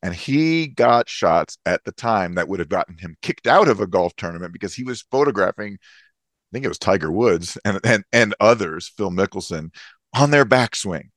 and 0.08 0.16
he 0.16 0.68
got 0.68 1.10
shots 1.10 1.58
at 1.66 1.84
the 1.84 1.92
time 1.92 2.36
that 2.36 2.48
would 2.48 2.60
have 2.60 2.70
gotten 2.70 2.98
him 2.98 3.18
kicked 3.22 3.46
out 3.46 3.68
of 3.68 3.82
a 3.82 3.88
golf 3.88 4.16
tournament 4.16 4.54
because 4.54 4.74
he 4.74 4.84
was 4.84 5.02
photographing 5.12 5.74
i 5.74 6.48
think 6.54 6.64
it 6.64 6.70
was 6.70 6.80
tiger 6.80 7.12
woods 7.12 7.58
and 7.66 7.80
and, 7.84 8.06
and 8.14 8.34
others 8.40 8.92
phil 8.96 9.12
mickelson 9.12 9.70
on 10.16 10.32
their 10.32 10.46
backswing 10.46 11.10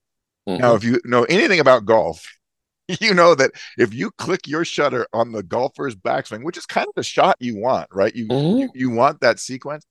mm-hmm. 0.49 0.61
now 0.61 0.75
if 0.75 0.83
you 0.83 1.01
know 1.05 1.23
anything 1.25 1.61
about 1.61 1.85
golf 1.85 2.27
you 3.01 3.15
know 3.15 3.37
that 3.37 3.53
if 3.79 3.95
you 3.95 4.11
click 4.19 4.49
your 4.49 4.65
shutter 4.65 5.07
on 5.13 5.31
the 5.31 5.45
golfer's 5.45 5.95
backswing 5.95 6.43
which 6.43 6.59
is 6.59 6.67
kind 6.67 6.89
of 6.89 6.95
the 6.97 7.05
shot 7.05 7.37
you 7.39 7.57
want 7.57 7.87
right 7.93 8.17
you 8.17 8.27
mm-hmm. 8.27 8.59
you, 8.59 8.69
you 8.75 8.91
want 8.91 9.21
that 9.21 9.39
sequence 9.39 9.87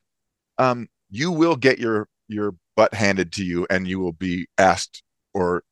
um 0.58 0.89
you 1.10 1.32
will 1.32 1.56
get 1.56 1.79
your 1.79 2.10
your 2.27 2.53
butt 2.75 2.94
handed 2.94 3.32
to 3.32 3.46
you 3.46 3.65
and 3.70 3.88
you 3.88 3.98
will 3.98 4.12
be 4.12 4.46
asked 4.58 5.03
or 5.34 5.63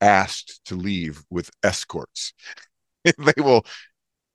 asked 0.00 0.60
to 0.66 0.74
leave 0.76 1.22
with 1.30 1.50
escorts. 1.62 2.32
they 3.04 3.32
will 3.38 3.64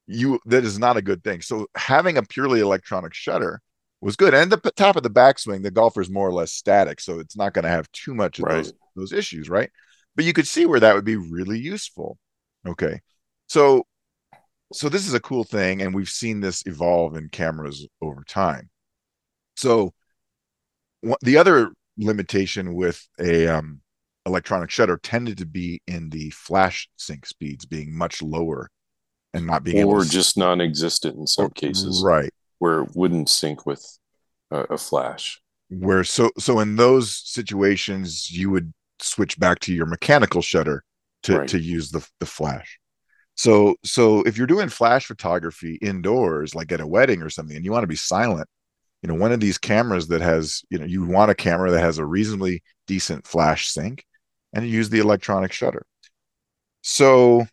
you 0.07 0.39
that 0.45 0.63
is 0.63 0.79
not 0.79 0.97
a 0.97 1.01
good 1.01 1.23
thing. 1.23 1.41
So 1.41 1.67
having 1.75 2.17
a 2.17 2.23
purely 2.23 2.59
electronic 2.59 3.13
shutter 3.13 3.61
was 4.01 4.15
good. 4.15 4.33
And 4.33 4.51
the 4.51 4.57
top 4.75 4.95
of 4.95 5.03
the 5.03 5.09
backswing, 5.09 5.63
the 5.63 5.71
golfer 5.71 6.01
is 6.01 6.09
more 6.09 6.27
or 6.27 6.33
less 6.33 6.51
static, 6.51 6.99
so 6.99 7.19
it's 7.19 7.37
not 7.37 7.53
going 7.53 7.63
to 7.63 7.69
have 7.69 7.91
too 7.93 8.13
much 8.13 8.39
of 8.39 8.45
right. 8.45 8.55
those 8.55 8.73
those 8.95 9.13
issues, 9.13 9.49
right? 9.49 9.69
But 10.15 10.25
you 10.25 10.33
could 10.33 10.47
see 10.47 10.65
where 10.65 10.79
that 10.79 10.95
would 10.95 11.05
be 11.05 11.15
really 11.15 11.59
useful. 11.59 12.17
Okay. 12.67 12.99
So 13.47 13.85
so 14.73 14.89
this 14.89 15.07
is 15.07 15.13
a 15.13 15.19
cool 15.19 15.43
thing 15.43 15.81
and 15.81 15.93
we've 15.93 16.09
seen 16.09 16.39
this 16.39 16.63
evolve 16.65 17.15
in 17.15 17.29
cameras 17.29 17.87
over 18.01 18.23
time. 18.23 18.69
So 19.55 19.93
the 21.21 21.37
other 21.37 21.71
limitation 21.97 22.73
with 22.73 23.05
a 23.19 23.47
um, 23.47 23.81
electronic 24.25 24.69
shutter 24.69 24.97
tended 24.97 25.37
to 25.37 25.45
be 25.45 25.81
in 25.87 26.09
the 26.09 26.29
flash 26.31 26.89
sync 26.97 27.25
speeds 27.25 27.65
being 27.65 27.95
much 27.95 28.21
lower 28.21 28.69
and 29.33 29.45
not 29.45 29.63
being 29.63 29.83
or 29.83 30.03
just 30.03 30.37
non-existent 30.37 31.17
in 31.17 31.27
some 31.27 31.49
cases 31.49 32.01
right 32.05 32.31
where 32.59 32.81
it 32.81 32.89
wouldn't 32.95 33.27
sync 33.27 33.65
with 33.65 33.99
a, 34.51 34.59
a 34.61 34.77
flash. 34.77 35.41
Where 35.69 36.03
so 36.03 36.29
so 36.37 36.59
in 36.59 36.75
those 36.75 37.15
situations 37.15 38.31
you 38.31 38.49
would 38.51 38.73
switch 38.99 39.37
back 39.39 39.59
to 39.59 39.73
your 39.73 39.85
mechanical 39.85 40.41
shutter 40.41 40.83
to 41.23 41.39
Right. 41.39 41.47
to 41.49 41.59
use 41.59 41.91
the 41.91 42.07
the 42.19 42.25
flash. 42.25 42.79
So 43.35 43.75
so 43.83 44.21
if 44.23 44.37
you're 44.37 44.47
doing 44.47 44.69
flash 44.69 45.07
photography 45.07 45.77
indoors, 45.81 46.53
like 46.53 46.71
at 46.71 46.79
a 46.81 46.87
wedding 46.87 47.21
or 47.21 47.29
something, 47.29 47.55
and 47.55 47.65
you 47.65 47.71
want 47.71 47.83
to 47.83 47.87
be 47.87 47.95
silent, 47.95 48.47
you 49.01 49.09
know, 49.09 49.15
one 49.15 49.31
of 49.31 49.39
these 49.39 49.57
cameras 49.57 50.07
that 50.07 50.21
has, 50.21 50.61
you 50.69 50.77
know, 50.77 50.85
you 50.85 51.05
want 51.05 51.31
a 51.31 51.35
camera 51.35 51.71
that 51.71 51.81
has 51.81 51.97
a 51.97 52.05
reasonably 52.05 52.61
decent 52.87 53.25
flash 53.27 53.67
sync, 53.67 54.05
and 54.53 54.67
use 54.67 54.89
the 54.89 54.99
electronic 54.99 55.51
shutter. 55.51 55.85
So 56.81 57.45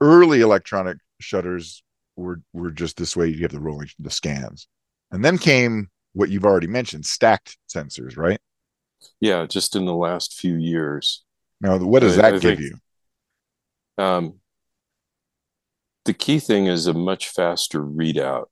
early 0.00 0.40
electronic 0.40 0.98
shutters 1.20 1.82
were 2.16 2.40
were 2.52 2.70
just 2.70 2.96
this 2.96 3.16
way. 3.16 3.28
You 3.28 3.42
have 3.42 3.52
the 3.52 3.60
rolling 3.60 3.88
the 3.98 4.10
scans, 4.10 4.68
and 5.10 5.24
then 5.24 5.38
came 5.38 5.88
what 6.12 6.30
you've 6.30 6.44
already 6.46 6.66
mentioned, 6.66 7.04
stacked 7.06 7.58
sensors, 7.68 8.16
right? 8.16 8.40
Yeah, 9.20 9.46
just 9.46 9.76
in 9.76 9.84
the 9.84 9.94
last 9.94 10.34
few 10.34 10.54
years. 10.56 11.24
Now, 11.60 11.78
what 11.78 12.00
does 12.00 12.18
I- 12.18 12.22
that 12.22 12.34
I 12.34 12.38
give 12.38 12.58
think- 12.58 12.60
you? 12.60 14.04
Um, 14.04 14.40
the 16.06 16.14
key 16.14 16.38
thing 16.38 16.66
is 16.66 16.86
a 16.86 16.94
much 16.94 17.28
faster 17.28 17.80
readout. 17.80 18.46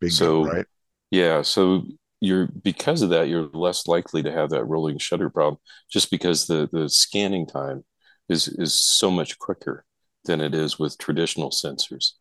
Bingo, 0.00 0.14
so- 0.14 0.44
right? 0.44 0.66
Yeah, 1.10 1.42
so 1.42 1.86
you're 2.20 2.46
because 2.46 3.02
of 3.02 3.10
that, 3.10 3.28
you're 3.28 3.48
less 3.52 3.86
likely 3.86 4.22
to 4.22 4.32
have 4.32 4.50
that 4.50 4.64
rolling 4.64 4.98
shutter 4.98 5.30
problem, 5.30 5.58
just 5.90 6.10
because 6.10 6.46
the 6.46 6.68
the 6.72 6.88
scanning 6.88 7.46
time 7.46 7.84
is 8.28 8.48
is 8.48 8.74
so 8.74 9.10
much 9.10 9.38
quicker 9.38 9.84
than 10.24 10.40
it 10.40 10.54
is 10.54 10.78
with 10.78 10.98
traditional 10.98 11.50
sensors. 11.50 12.12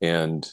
And 0.00 0.48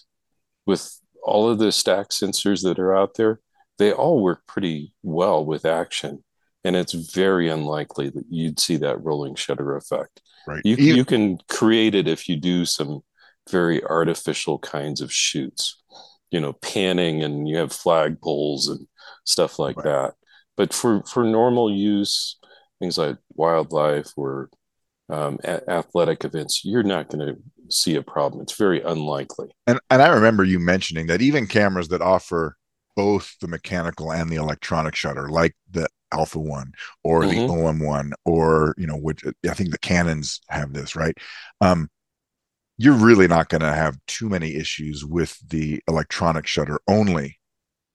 with 0.65 0.99
all 1.23 1.49
of 1.49 1.57
the 1.57 1.71
stack 1.71 2.09
sensors 2.09 2.63
that 2.63 2.79
are 2.79 2.95
out 2.95 3.15
there, 3.15 3.39
they 3.79 3.91
all 3.91 4.21
work 4.21 4.45
pretty 4.47 4.93
well 5.03 5.43
with 5.43 5.65
action. 5.65 6.23
And 6.63 6.75
it's 6.75 6.93
very 6.93 7.49
unlikely 7.49 8.09
that 8.09 8.25
you'd 8.29 8.59
see 8.59 8.77
that 8.77 9.03
rolling 9.03 9.35
shutter 9.35 9.75
effect. 9.75 10.21
Right. 10.47 10.61
You 10.63 10.73
Even- 10.73 10.95
you 10.95 11.05
can 11.05 11.37
create 11.49 11.95
it 11.95 12.07
if 12.07 12.27
you 12.29 12.35
do 12.37 12.65
some 12.65 13.01
very 13.49 13.83
artificial 13.83 14.57
kinds 14.59 15.01
of 15.01 15.11
shoots, 15.13 15.83
you 16.31 16.39
know, 16.39 16.53
panning 16.53 17.23
and 17.23 17.47
you 17.47 17.57
have 17.57 17.71
flag 17.71 18.19
poles 18.21 18.67
and 18.67 18.87
stuff 19.25 19.59
like 19.59 19.77
Right. 19.77 19.85
that. 19.85 20.13
But 20.57 20.73
for 20.73 21.03
for 21.03 21.23
normal 21.23 21.71
use, 21.73 22.37
things 22.79 22.97
like 22.97 23.17
wildlife 23.33 24.11
or 24.17 24.49
um, 25.09 25.39
a- 25.43 25.69
athletic 25.69 26.23
events, 26.25 26.63
you're 26.65 26.83
not 26.83 27.09
going 27.09 27.27
to 27.27 27.37
see 27.69 27.95
a 27.95 28.01
problem. 28.01 28.41
It's 28.41 28.57
very 28.57 28.81
unlikely. 28.81 29.49
and 29.67 29.79
and 29.89 30.01
I 30.01 30.07
remember 30.09 30.43
you 30.43 30.59
mentioning 30.59 31.07
that 31.07 31.21
even 31.21 31.47
cameras 31.47 31.87
that 31.89 32.01
offer 32.01 32.57
both 32.95 33.35
the 33.41 33.47
mechanical 33.47 34.11
and 34.11 34.29
the 34.29 34.37
electronic 34.37 34.95
shutter, 34.95 35.29
like 35.29 35.53
the 35.71 35.87
Alpha 36.13 36.39
One 36.39 36.71
or 37.03 37.25
Mhm. 37.25 37.47
the 37.47 37.53
OM 37.53 37.79
One, 37.79 38.13
or 38.25 38.73
you 38.77 38.87
know, 38.87 38.95
which 38.97 39.23
I 39.49 39.53
think 39.53 39.71
the 39.71 39.77
Canons 39.79 40.39
have 40.49 40.73
this, 40.73 40.95
right? 40.95 41.17
Um, 41.61 41.89
you're 42.77 42.93
really 42.93 43.27
not 43.27 43.49
going 43.49 43.61
to 43.61 43.73
have 43.73 43.97
too 44.07 44.29
many 44.29 44.55
issues 44.55 45.05
with 45.05 45.37
the 45.47 45.81
electronic 45.87 46.45
shutter 46.45 46.79
only 46.87 47.39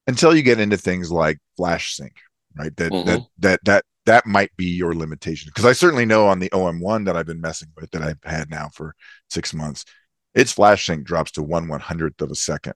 until 0.06 0.34
you 0.34 0.42
get 0.42 0.60
into 0.60 0.76
things 0.76 1.10
like 1.12 1.38
flash 1.56 1.94
sync, 1.94 2.16
right? 2.56 2.74
That 2.76 2.92
Mhm. 2.92 3.04
that 3.06 3.22
that 3.38 3.60
that 3.64 3.84
that 4.06 4.26
might 4.26 4.50
be 4.56 4.64
your 4.66 4.94
limitation 4.94 5.48
because 5.50 5.66
I 5.66 5.72
certainly 5.72 6.06
know 6.06 6.26
on 6.26 6.38
the 6.38 6.48
OM1 6.52 7.04
that 7.04 7.16
I've 7.16 7.26
been 7.26 7.40
messing 7.40 7.68
with 7.76 7.90
that 7.90 8.02
I've 8.02 8.18
had 8.24 8.50
now 8.50 8.70
for 8.74 8.94
six 9.28 9.52
months, 9.52 9.84
its 10.34 10.52
flash 10.52 10.86
sync 10.86 11.04
drops 11.04 11.32
to 11.32 11.42
one 11.42 11.68
one 11.68 11.80
hundredth 11.80 12.20
of 12.22 12.30
a 12.30 12.34
second 12.34 12.74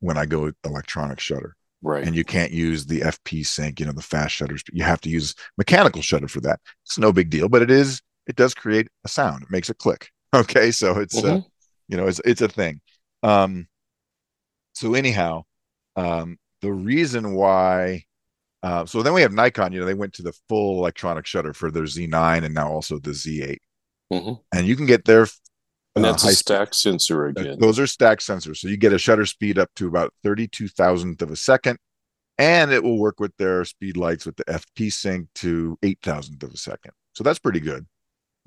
when 0.00 0.16
I 0.16 0.26
go 0.26 0.52
electronic 0.64 1.20
shutter, 1.20 1.56
Right. 1.82 2.06
and 2.06 2.14
you 2.14 2.24
can't 2.24 2.52
use 2.52 2.86
the 2.86 3.02
FP 3.02 3.42
sync, 3.42 3.80
you 3.80 3.86
know, 3.86 3.92
the 3.92 4.02
fast 4.02 4.34
shutters. 4.34 4.62
You 4.72 4.84
have 4.84 5.00
to 5.02 5.08
use 5.10 5.34
mechanical 5.56 6.02
shutter 6.02 6.28
for 6.28 6.40
that. 6.42 6.60
It's 6.84 6.98
no 6.98 7.12
big 7.12 7.30
deal, 7.30 7.48
but 7.48 7.62
it 7.62 7.70
is. 7.70 8.02
It 8.26 8.36
does 8.36 8.54
create 8.54 8.88
a 9.04 9.08
sound. 9.08 9.42
It 9.44 9.50
makes 9.50 9.70
a 9.70 9.74
click. 9.74 10.10
Okay, 10.34 10.70
so 10.70 10.98
it's 10.98 11.16
uh, 11.16 11.36
Mhm. 11.36 11.44
you 11.88 11.96
know 11.96 12.06
it's 12.06 12.20
it's 12.24 12.40
a 12.40 12.48
thing 12.48 12.80
um 13.22 13.66
so 14.74 14.94
anyhow 14.94 15.42
um 15.96 16.38
the 16.62 16.72
reason 16.72 17.34
why 17.34 18.04
uh 18.62 18.86
so 18.86 19.02
then 19.02 19.12
we 19.12 19.22
have 19.22 19.32
nikon 19.32 19.72
you 19.72 19.80
know 19.80 19.86
they 19.86 19.94
went 19.94 20.12
to 20.14 20.22
the 20.22 20.32
full 20.48 20.78
electronic 20.78 21.26
shutter 21.26 21.52
for 21.52 21.70
their 21.70 21.82
z9 21.84 22.44
and 22.44 22.54
now 22.54 22.70
also 22.70 22.98
the 22.98 23.10
z8 23.10 23.58
Mhm. 24.12 24.40
and 24.54 24.66
you 24.66 24.76
can 24.76 24.86
get 24.86 25.04
their 25.04 25.26
and 25.96 26.04
uh, 26.06 26.10
that's 26.12 26.22
high 26.22 26.28
a 26.30 26.32
speed- 26.32 26.38
stack 26.46 26.74
sensor 26.74 27.26
uh, 27.26 27.30
again. 27.30 27.58
those 27.58 27.78
are 27.78 27.86
stack 27.86 28.20
sensors 28.20 28.58
so 28.58 28.68
you 28.68 28.76
get 28.76 28.92
a 28.92 28.98
shutter 28.98 29.26
speed 29.26 29.58
up 29.58 29.70
to 29.76 29.88
about 29.88 30.14
32 30.22 30.68
thousandth 30.68 31.20
of 31.22 31.30
a 31.30 31.36
second 31.36 31.76
and 32.38 32.70
it 32.72 32.82
will 32.82 32.98
work 32.98 33.18
with 33.20 33.36
their 33.36 33.64
speed 33.64 33.96
lights 33.96 34.24
with 34.24 34.36
the 34.36 34.44
fp 34.44 34.92
sync 34.92 35.26
to 35.34 35.76
8 35.82 35.98
thousandth 36.02 36.42
of 36.44 36.52
a 36.54 36.56
second 36.56 36.92
so 37.14 37.24
that's 37.24 37.38
pretty 37.40 37.60
good 37.60 37.84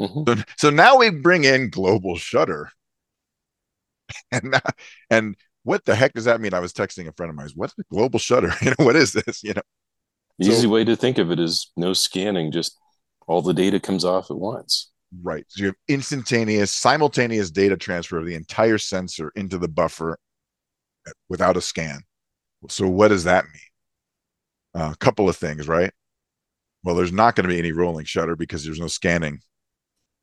Mhm. 0.02 0.28
so, 0.28 0.44
so 0.58 0.70
now 0.70 0.98
we 0.98 1.10
bring 1.10 1.44
in 1.44 1.70
global 1.70 2.16
shutter. 2.18 2.70
And 4.32 4.56
and 5.10 5.36
what 5.64 5.86
the 5.86 5.96
heck 5.96 6.14
does 6.14 6.26
that 6.26 6.42
mean? 6.42 6.54
I 6.54 6.60
was 6.60 6.74
texting 6.74 7.08
a 7.08 7.14
friend 7.14 7.30
of 7.30 7.36
mine. 7.36 7.50
What's 7.56 7.74
the 7.76 7.86
global 7.90 8.20
shutter? 8.20 8.52
You 8.62 8.72
know, 8.72 8.86
what 8.86 8.96
is 8.96 9.14
this? 9.14 9.44
You 9.44 9.54
know, 9.54 9.62
so- 10.42 10.52
Easy 10.52 10.68
way 10.68 10.84
to 10.84 10.96
think 10.96 11.18
of 11.18 11.32
it 11.32 11.40
is 11.40 11.72
no 11.78 11.94
scanning, 11.94 12.52
just 12.52 12.78
all 13.28 13.42
the 13.42 13.54
data 13.54 13.80
comes 13.80 14.04
off 14.04 14.30
at 14.30 14.38
once. 14.38 14.92
right. 15.22 15.46
So 15.48 15.62
you 15.62 15.66
have 15.68 15.76
instantaneous, 15.88 16.72
simultaneous 16.74 17.50
data 17.52 17.78
transfer 17.78 18.18
of 18.18 18.26
the 18.26 18.36
entire 18.36 18.78
sensor 18.78 19.32
into 19.36 19.58
the 19.58 19.70
buffer 19.70 20.20
without 21.30 21.56
a 21.58 21.62
scan. 21.62 22.02
So 22.70 22.88
what 22.88 23.10
does 23.10 23.24
that 23.26 23.46
mean? 23.46 23.62
a 24.76 24.96
couple 25.00 25.30
of 25.30 25.38
things, 25.38 25.68
right? 25.68 25.92
Well, 26.84 26.96
there's 26.96 27.12
not 27.14 27.36
going 27.36 27.44
to 27.48 27.54
be 27.54 27.60
any 27.60 27.72
rolling 27.72 28.06
shutter 28.06 28.36
because 28.36 28.66
there's 28.66 28.80
no 28.80 28.88
scanning 28.88 29.40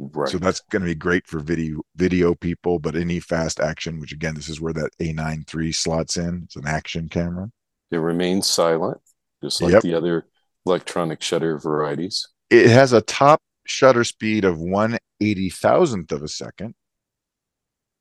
Right. 0.03 0.31
So 0.31 0.39
that's 0.39 0.61
going 0.71 0.81
to 0.81 0.87
be 0.87 0.95
great 0.95 1.27
for 1.27 1.41
video 1.41 1.83
video 1.95 2.35
people, 2.35 2.79
but 2.79 2.97
any 2.97 3.21
fast 3.21 3.61
action, 3.61 4.01
which 4.01 4.13
again, 4.13 4.35
this 4.35 4.49
is 4.49 4.59
where 4.59 4.73
that 4.73 4.97
A9 4.99 5.45
III 5.55 5.73
slots 5.73 6.17
in. 6.17 6.43
It's 6.45 6.57
an 6.57 6.67
action 6.67 7.09
camera. 7.11 7.51
it 7.91 7.99
remains 7.99 8.47
silent, 8.47 8.99
just 9.43 9.61
like 9.61 9.73
Yep. 9.75 9.83
the 9.83 9.95
other 9.95 10.27
electronic 10.65 11.21
shutter 11.21 11.59
varieties. 11.59 12.27
It 12.49 12.69
has 12.71 12.95
a 12.95 13.03
top 13.03 13.43
shutter 13.67 14.05
speed 14.05 14.45
of 14.47 14.59
one 14.59 14.97
eighty 15.21 15.51
thousandth 15.51 16.13
of 16.13 16.23
a 16.23 16.29
second. 16.29 16.75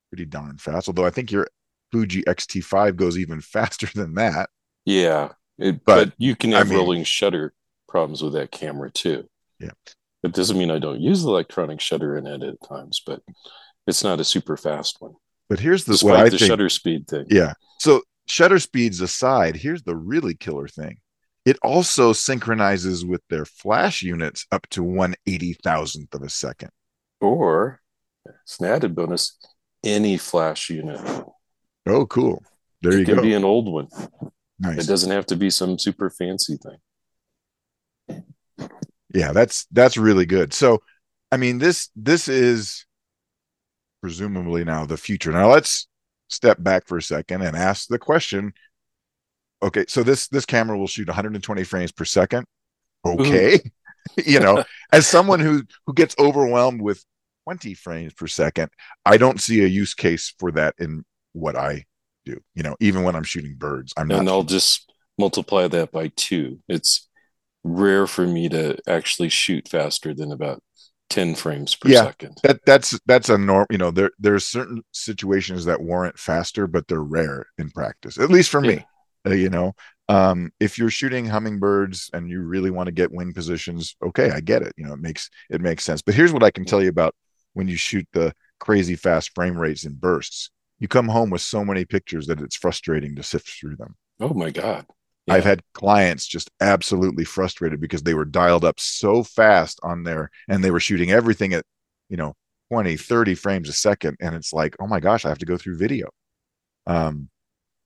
Pretty 0.10 0.26
darn 0.26 0.58
fast. 0.58 0.88
Although 0.88 1.06
I 1.06 1.10
think 1.10 1.32
your 1.32 1.48
Fuji 1.92 2.26
X-T5 2.28 2.96
goes 2.96 3.18
even 3.18 3.42
faster 3.56 3.88
than 3.94 4.14
that. 4.14 4.50
Yeah, 4.86 5.34
it, 5.58 5.84
But, 5.86 6.06
but, 6.10 6.14
you 6.18 6.36
can 6.38 6.54
I 6.54 6.60
have 6.60 6.70
mean- 6.70 6.78
rolling 6.78 7.04
shutter 7.04 7.54
problems 7.90 8.22
with 8.24 8.34
that 8.34 8.52
camera 8.52 8.90
too. 8.90 9.28
Yeah. 9.60 9.72
It 10.24 10.34
doesn't 10.34 10.58
mean 10.58 10.72
I 10.72 10.80
don't 10.80 11.00
use 11.02 11.24
the 11.24 11.30
electronic 11.30 11.80
shutter 11.80 12.18
in 12.18 12.28
it 12.28 12.44
at 12.44 12.56
times, 12.68 13.02
but 13.06 13.22
it's 13.88 14.04
not 14.04 14.20
a 14.20 14.24
super 14.26 14.58
fast 14.58 14.98
one, 15.00 15.14
But 15.48 15.60
here's 15.60 15.86
the 15.86 15.94
despite 15.94 16.10
what 16.12 16.20
I 16.20 16.24
the 16.30 16.38
think. 16.38 16.50
shutter 16.50 16.70
speed 16.70 17.08
thing. 17.08 17.26
Yeah. 17.30 17.54
So 17.80 18.02
shutter 18.28 18.60
speeds 18.60 19.00
aside, 19.02 19.56
here's 19.56 19.84
the 19.84 19.96
really 19.96 20.36
killer 20.36 20.68
thing. 20.68 20.98
It 21.46 21.58
also 21.64 22.12
synchronizes 22.14 23.06
with 23.06 23.22
their 23.30 23.46
flash 23.46 24.02
units 24.02 24.46
up 24.52 24.68
to 24.72 24.84
one 24.84 25.16
eighty 25.26 25.54
thousandth 25.64 26.14
of 26.14 26.22
a 26.22 26.30
second. 26.30 26.70
Or 27.22 27.80
it's 28.44 28.60
an 28.60 28.68
added 28.68 28.94
bonus, 28.96 29.38
any 29.84 30.18
flash 30.18 30.70
unit. 30.70 31.00
Oh, 31.88 32.06
cool. 32.06 32.44
There 32.82 32.92
you 32.92 32.98
go. 32.98 32.98
it 32.98 33.00
you 33.00 33.06
can 33.06 33.16
go. 33.16 33.22
be 33.22 33.34
an 33.34 33.46
old 33.46 33.72
one. 33.72 33.88
nice. 34.60 34.84
It 34.84 34.88
doesn't 34.88 35.10
have 35.12 35.26
to 35.28 35.36
be 35.38 35.50
some 35.50 35.80
super 35.80 36.10
fancy 36.10 36.58
thing. 36.58 38.24
Yeah 39.14 39.32
that's 39.32 39.66
that's 39.72 39.98
really 39.98 40.26
good. 40.26 40.54
So 40.54 40.82
i 41.32 41.38
mean 41.38 41.58
this 41.60 41.90
this 41.96 42.28
is 42.28 42.86
presumably 44.02 44.64
now 44.64 44.86
the 44.86 44.98
future. 44.98 45.32
Now 45.32 45.52
let's 45.52 45.88
step 46.30 46.62
back 46.62 46.88
for 46.88 46.98
a 46.98 47.02
second 47.02 47.42
and 47.42 47.56
ask 47.56 47.88
the 47.88 48.00
question. 48.00 48.54
Okay 49.62 49.86
so 49.88 50.04
this 50.04 50.28
this 50.28 50.46
camera 50.46 50.78
will 50.78 50.88
shoot 50.88 51.08
120 51.08 51.64
frames 51.64 51.92
per 51.92 52.06
second. 52.06 52.46
Mm-hmm. 53.06 53.22
Okay. 53.22 53.60
You 54.26 54.40
know 54.40 54.64
as 54.94 55.06
someone 55.06 55.40
who 55.40 55.64
who 55.86 55.94
gets 55.94 56.16
overwhelmed 56.18 56.82
with 56.82 57.04
20 57.44 57.74
frames 57.74 58.14
per 58.14 58.28
second 58.28 58.72
i 59.06 59.18
don't 59.18 59.42
see 59.42 59.62
a 59.62 59.68
use 59.68 59.94
case 59.94 60.34
for 60.40 60.52
that 60.54 60.74
in 60.80 61.04
what 61.34 61.56
i 61.58 61.86
do. 62.26 62.40
You 62.56 62.64
know 62.64 62.76
even 62.80 63.04
when 63.04 63.16
i'm 63.16 63.26
shooting 63.26 63.56
birds 63.56 63.94
i'm 63.98 64.08
not 64.08 64.20
and 64.20 64.30
I'll 64.30 64.44
just 64.44 64.90
multiply 65.20 65.68
that 65.68 65.92
by 65.92 66.08
two. 66.16 66.60
It's 66.68 67.09
rare 67.64 68.08
for 68.08 68.26
me 68.26 68.50
to 68.50 68.78
actually 68.88 69.30
shoot 69.30 69.68
faster 69.68 70.14
than 70.14 70.32
about 70.32 70.62
10 71.10 71.36
frames 71.36 71.76
per 71.76 71.90
Yeah. 71.90 72.04
second. 72.04 72.42
that 72.44 72.60
that's 72.66 72.98
that's 73.06 73.30
a 73.30 73.38
norm 73.38 73.66
you 73.70 73.78
know 73.78 73.92
there 73.92 74.12
there's 74.20 74.46
certain 74.46 74.82
situations 74.92 75.66
that 75.66 75.82
warrant 75.82 76.18
faster 76.18 76.68
but 76.68 76.88
they're 76.88 77.04
rare 77.04 77.46
in 77.58 77.70
practice 77.70 78.18
at 78.18 78.30
least 78.30 78.50
for 78.50 78.62
me 78.62 78.86
Uh, 79.28 79.32
you 79.32 79.50
know 79.50 79.74
um 80.08 80.50
if 80.60 80.78
you're 80.78 80.90
shooting 80.90 81.26
hummingbirds 81.26 82.10
and 82.14 82.30
you 82.30 82.42
really 82.42 82.72
want 82.72 82.88
to 82.88 82.94
get 82.94 83.12
wing 83.12 83.34
positions 83.34 83.96
okay 84.02 84.32
i 84.32 84.40
get 84.40 84.62
it 84.62 84.72
you 84.78 84.86
know 84.86 84.94
it 84.94 85.00
makes 85.02 85.30
it 85.50 85.60
makes 85.62 85.84
sense 85.84 86.02
but 86.02 86.16
here's 86.16 86.32
what 86.32 86.44
i 86.44 86.50
can 86.52 86.64
tell 86.64 86.82
you 86.82 86.90
about 86.90 87.14
when 87.54 87.68
you 87.68 87.76
shoot 87.76 88.08
the 88.14 88.34
crazy 88.60 88.96
fast 88.96 89.32
frame 89.36 89.58
rates 89.58 89.84
in 89.84 89.94
bursts 89.94 90.50
you 90.80 90.88
come 90.88 91.10
home 91.10 91.30
with 91.30 91.42
so 91.42 91.66
many 91.66 91.84
pictures 91.84 92.28
that 92.28 92.40
it's 92.40 92.56
frustrating 92.56 93.16
to 93.16 93.24
sift 93.24 93.50
through 93.50 93.76
them 93.76 93.96
Oh 94.20 94.34
my 94.34 94.50
God. 94.50 94.86
Yeah. 95.30 95.36
I've 95.36 95.46
had 95.46 95.62
clients 95.74 96.26
just 96.26 96.50
absolutely 96.60 97.24
frustrated 97.24 97.80
because 97.80 98.04
they 98.04 98.14
were 98.14 98.26
dialed 98.26 98.66
up 98.66 98.80
so 98.80 99.24
fast 99.24 99.80
on 99.84 100.04
there 100.04 100.32
and 100.48 100.64
they 100.64 100.72
were 100.72 100.80
shooting 100.80 101.12
everything 101.12 101.54
at, 101.54 101.66
you 102.10 102.18
know, 102.18 102.34
20, 102.72 102.98
30 102.98 103.36
frames 103.36 103.70
a 103.70 103.74
second. 103.74 104.18
And 104.20 104.36
it's 104.36 104.54
like, 104.54 104.76
oh 104.80 104.88
my 104.88 105.00
gosh, 105.00 105.26
I 105.26 105.30
have 105.30 105.40
to 105.40 105.46
go 105.46 105.58
through 105.58 105.78
video. 105.78 106.10
Um, 106.88 107.30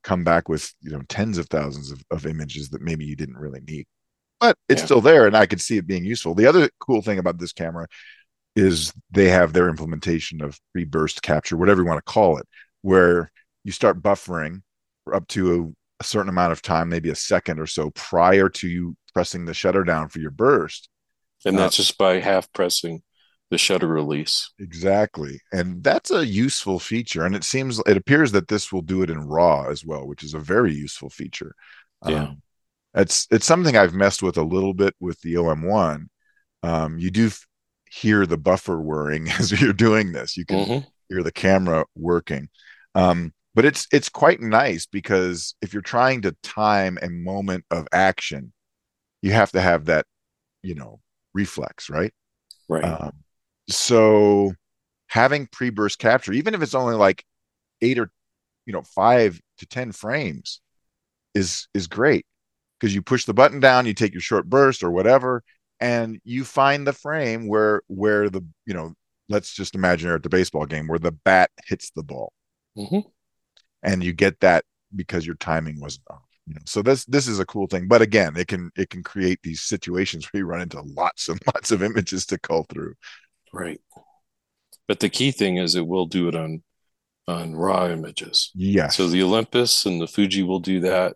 come 0.03 0.23
back 0.23 0.49
with, 0.49 0.73
you 0.81 0.91
know, 0.91 1.01
tens 1.09 1.37
of 1.37 1.47
thousands 1.47 1.91
of, 1.91 2.01
of 2.11 2.25
images 2.25 2.69
that 2.69 2.81
maybe 2.81 3.05
you 3.05 3.15
didn't 3.15 3.37
really 3.37 3.61
need. 3.61 3.85
But 4.39 4.57
it's 4.67 4.81
yeah. 4.81 4.85
still 4.85 5.01
there 5.01 5.27
and 5.27 5.35
I 5.35 5.45
could 5.45 5.61
see 5.61 5.77
it 5.77 5.87
being 5.87 6.05
useful. 6.05 6.35
The 6.35 6.47
other 6.47 6.69
cool 6.79 7.01
thing 7.01 7.19
about 7.19 7.39
this 7.39 7.53
camera 7.53 7.87
is 8.55 8.93
they 9.11 9.29
have 9.29 9.53
their 9.53 9.69
implementation 9.69 10.41
of 10.41 10.59
pre-burst 10.71 11.21
capture, 11.21 11.57
whatever 11.57 11.81
you 11.81 11.87
want 11.87 12.05
to 12.05 12.11
call 12.11 12.37
it, 12.37 12.45
where 12.81 13.31
you 13.63 13.71
start 13.71 14.01
buffering 14.01 14.61
up 15.11 15.27
to 15.29 15.75
a, 16.03 16.07
certain 16.07 16.29
amount 16.29 16.51
of 16.51 16.61
time, 16.61 16.89
maybe 16.89 17.09
a 17.09 17.15
second 17.15 17.59
or 17.59 17.67
so 17.67 17.89
prior 17.91 18.49
to 18.49 18.67
you 18.67 18.95
pressing 19.13 19.45
the 19.45 19.53
shutter 19.53 19.83
down 19.83 20.09
for 20.09 20.19
your 20.19 20.31
burst. 20.31 20.89
And 21.45 21.57
that's 21.57 21.75
uh, 21.75 21.83
just 21.83 21.97
by 21.97 22.19
half 22.19 22.51
pressing 22.53 23.03
the 23.49 23.57
shutter 23.57 23.87
release. 23.87 24.51
Exactly. 24.59 25.39
And 25.51 25.83
that's 25.83 26.11
a 26.11 26.25
useful 26.25 26.79
feature. 26.79 27.25
And 27.25 27.35
it 27.35 27.43
seems, 27.43 27.79
it 27.85 27.97
appears 27.97 28.31
that 28.31 28.47
this 28.47 28.71
will 28.71 28.81
do 28.81 29.03
it 29.03 29.09
in 29.09 29.27
RAW 29.27 29.69
as 29.69 29.85
well, 29.85 30.07
which 30.07 30.23
is 30.23 30.33
a 30.33 30.39
very 30.39 30.73
useful 30.73 31.09
feature. 31.09 31.53
Yeah. 32.07 32.23
Um, 32.23 32.41
it's, 32.95 33.27
it's 33.31 33.45
something 33.45 33.77
I've 33.77 33.93
messed 33.93 34.23
with 34.23 34.37
a 34.37 34.43
little 34.43 34.73
bit 34.73 34.95
with 34.99 35.19
the 35.21 35.35
OM1. 35.35 36.07
Um, 36.63 36.97
you 36.97 37.11
do 37.11 37.27
f- 37.27 37.45
hear 37.91 38.25
the 38.25 38.37
buffer 38.37 38.79
whirring 38.79 39.29
as 39.39 39.51
you're 39.61 39.73
doing 39.73 40.11
this. 40.11 40.37
You 40.37 40.45
can 40.45 40.57
mm-hmm. 40.57 40.87
hear 41.09 41.23
the 41.23 41.31
camera 41.31 41.85
working. 41.95 42.49
Um, 42.95 43.33
but 43.55 43.65
it's 43.65 43.87
it's 43.91 44.09
quite 44.09 44.41
nice 44.41 44.85
because 44.85 45.55
if 45.61 45.73
you're 45.73 45.81
trying 45.81 46.21
to 46.21 46.35
time 46.43 46.97
a 47.01 47.09
moment 47.09 47.65
of 47.71 47.87
action 47.91 48.51
you 49.21 49.31
have 49.31 49.51
to 49.51 49.61
have 49.61 49.85
that 49.85 50.05
you 50.61 50.75
know 50.75 50.99
reflex 51.33 51.89
right? 51.89 52.13
Right. 52.69 52.83
Um, 52.83 53.11
so 53.69 54.53
having 55.07 55.47
pre-burst 55.47 55.99
capture 55.99 56.33
even 56.33 56.53
if 56.53 56.61
it's 56.61 56.75
only 56.75 56.95
like 56.95 57.23
eight 57.81 57.99
or 57.99 58.09
you 58.65 58.73
know 58.73 58.83
five 58.83 59.39
to 59.57 59.65
ten 59.65 59.91
frames 59.91 60.61
is 61.33 61.67
is 61.73 61.87
great 61.87 62.25
because 62.79 62.93
you 62.93 63.01
push 63.01 63.25
the 63.25 63.33
button 63.33 63.59
down 63.59 63.85
you 63.85 63.93
take 63.93 64.13
your 64.13 64.21
short 64.21 64.49
burst 64.49 64.83
or 64.83 64.91
whatever 64.91 65.43
and 65.79 66.19
you 66.23 66.43
find 66.43 66.87
the 66.87 66.93
frame 66.93 67.47
where 67.47 67.81
where 67.87 68.29
the 68.29 68.41
you 68.65 68.73
know 68.73 68.93
let's 69.29 69.53
just 69.53 69.75
imagine 69.75 70.07
you're 70.07 70.15
at 70.15 70.23
the 70.23 70.29
baseball 70.29 70.65
game 70.65 70.87
where 70.87 70.99
the 70.99 71.11
bat 71.11 71.49
hits 71.65 71.91
the 71.95 72.03
ball. 72.03 72.31
Mm-hmm 72.77 72.99
and 73.83 74.03
you 74.03 74.13
get 74.13 74.39
that 74.39 74.65
because 74.95 75.25
your 75.25 75.35
timing 75.35 75.79
wasn't 75.79 76.05
off 76.09 76.23
you 76.47 76.55
know? 76.55 76.61
So 76.65 76.81
this 76.81 77.05
this 77.05 77.27
is 77.27 77.39
a 77.39 77.45
cool 77.45 77.67
thing 77.67 77.87
but 77.87 78.01
again 78.01 78.35
it 78.35 78.47
can 78.47 78.71
it 78.75 78.89
can 78.89 79.03
create 79.03 79.39
these 79.43 79.61
situations 79.61 80.25
where 80.31 80.39
you 80.39 80.45
run 80.45 80.61
into 80.61 80.81
lots 80.81 81.29
and 81.29 81.39
lots 81.47 81.71
of 81.71 81.83
images 81.83 82.25
to 82.27 82.39
cull 82.39 82.65
through. 82.69 82.95
Right. 83.51 83.79
But 84.87 84.99
the 84.99 85.09
key 85.09 85.31
thing 85.31 85.57
is 85.57 85.75
it 85.75 85.87
will 85.87 86.05
do 86.05 86.27
it 86.27 86.35
on 86.35 86.63
on 87.27 87.55
raw 87.55 87.87
images. 87.87 88.51
Yeah 88.53 88.89
so 88.89 89.07
the 89.07 89.23
olympus 89.23 89.85
and 89.85 90.01
the 90.01 90.07
fuji 90.07 90.43
will 90.43 90.59
do 90.59 90.81
that. 90.81 91.15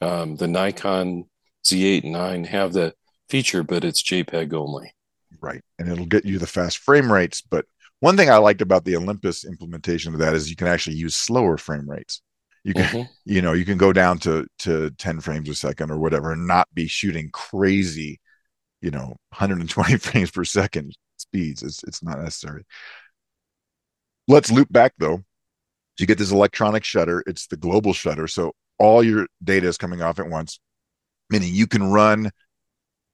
Um, 0.00 0.36
the 0.36 0.48
nikon 0.48 1.24
z8 1.64 2.02
and 2.02 2.12
9 2.12 2.44
have 2.44 2.72
that 2.74 2.94
feature 3.28 3.62
but 3.62 3.84
it's 3.84 4.02
jpeg 4.02 4.52
only. 4.52 4.92
Right. 5.40 5.62
And 5.78 5.88
it'll 5.88 6.06
get 6.06 6.24
you 6.24 6.38
the 6.38 6.46
fast 6.46 6.78
frame 6.78 7.12
rates 7.12 7.42
but 7.42 7.66
one 8.00 8.16
thing 8.16 8.30
I 8.30 8.36
liked 8.36 8.60
about 8.60 8.84
the 8.84 8.96
Olympus 8.96 9.44
implementation 9.44 10.12
of 10.12 10.20
that 10.20 10.34
is 10.34 10.50
you 10.50 10.56
can 10.56 10.66
actually 10.66 10.96
use 10.96 11.16
slower 11.16 11.56
frame 11.56 11.88
rates. 11.88 12.20
You 12.64 12.74
can, 12.74 12.84
mm-hmm. 12.84 13.02
you 13.24 13.42
know, 13.42 13.52
you 13.52 13.64
can 13.64 13.78
go 13.78 13.92
down 13.92 14.18
to 14.20 14.46
to 14.60 14.90
10 14.90 15.20
frames 15.20 15.48
a 15.48 15.54
second 15.54 15.90
or 15.90 15.98
whatever 15.98 16.32
and 16.32 16.46
not 16.46 16.66
be 16.74 16.86
shooting 16.86 17.30
crazy, 17.30 18.20
you 18.80 18.90
know, 18.90 19.16
120 19.30 19.96
frames 19.98 20.30
per 20.30 20.44
second 20.44 20.96
speeds. 21.18 21.62
It's 21.62 21.82
it's 21.84 22.02
not 22.02 22.18
necessary. 22.18 22.64
Let's 24.28 24.50
loop 24.50 24.72
back 24.72 24.94
though. 24.98 25.22
You 25.98 26.06
get 26.06 26.18
this 26.18 26.32
electronic 26.32 26.84
shutter. 26.84 27.22
It's 27.26 27.46
the 27.46 27.56
global 27.56 27.92
shutter, 27.92 28.26
so 28.26 28.52
all 28.78 29.04
your 29.04 29.28
data 29.42 29.68
is 29.68 29.78
coming 29.78 30.02
off 30.02 30.18
at 30.18 30.28
once, 30.28 30.58
meaning 31.30 31.54
you 31.54 31.66
can 31.66 31.84
run 31.92 32.32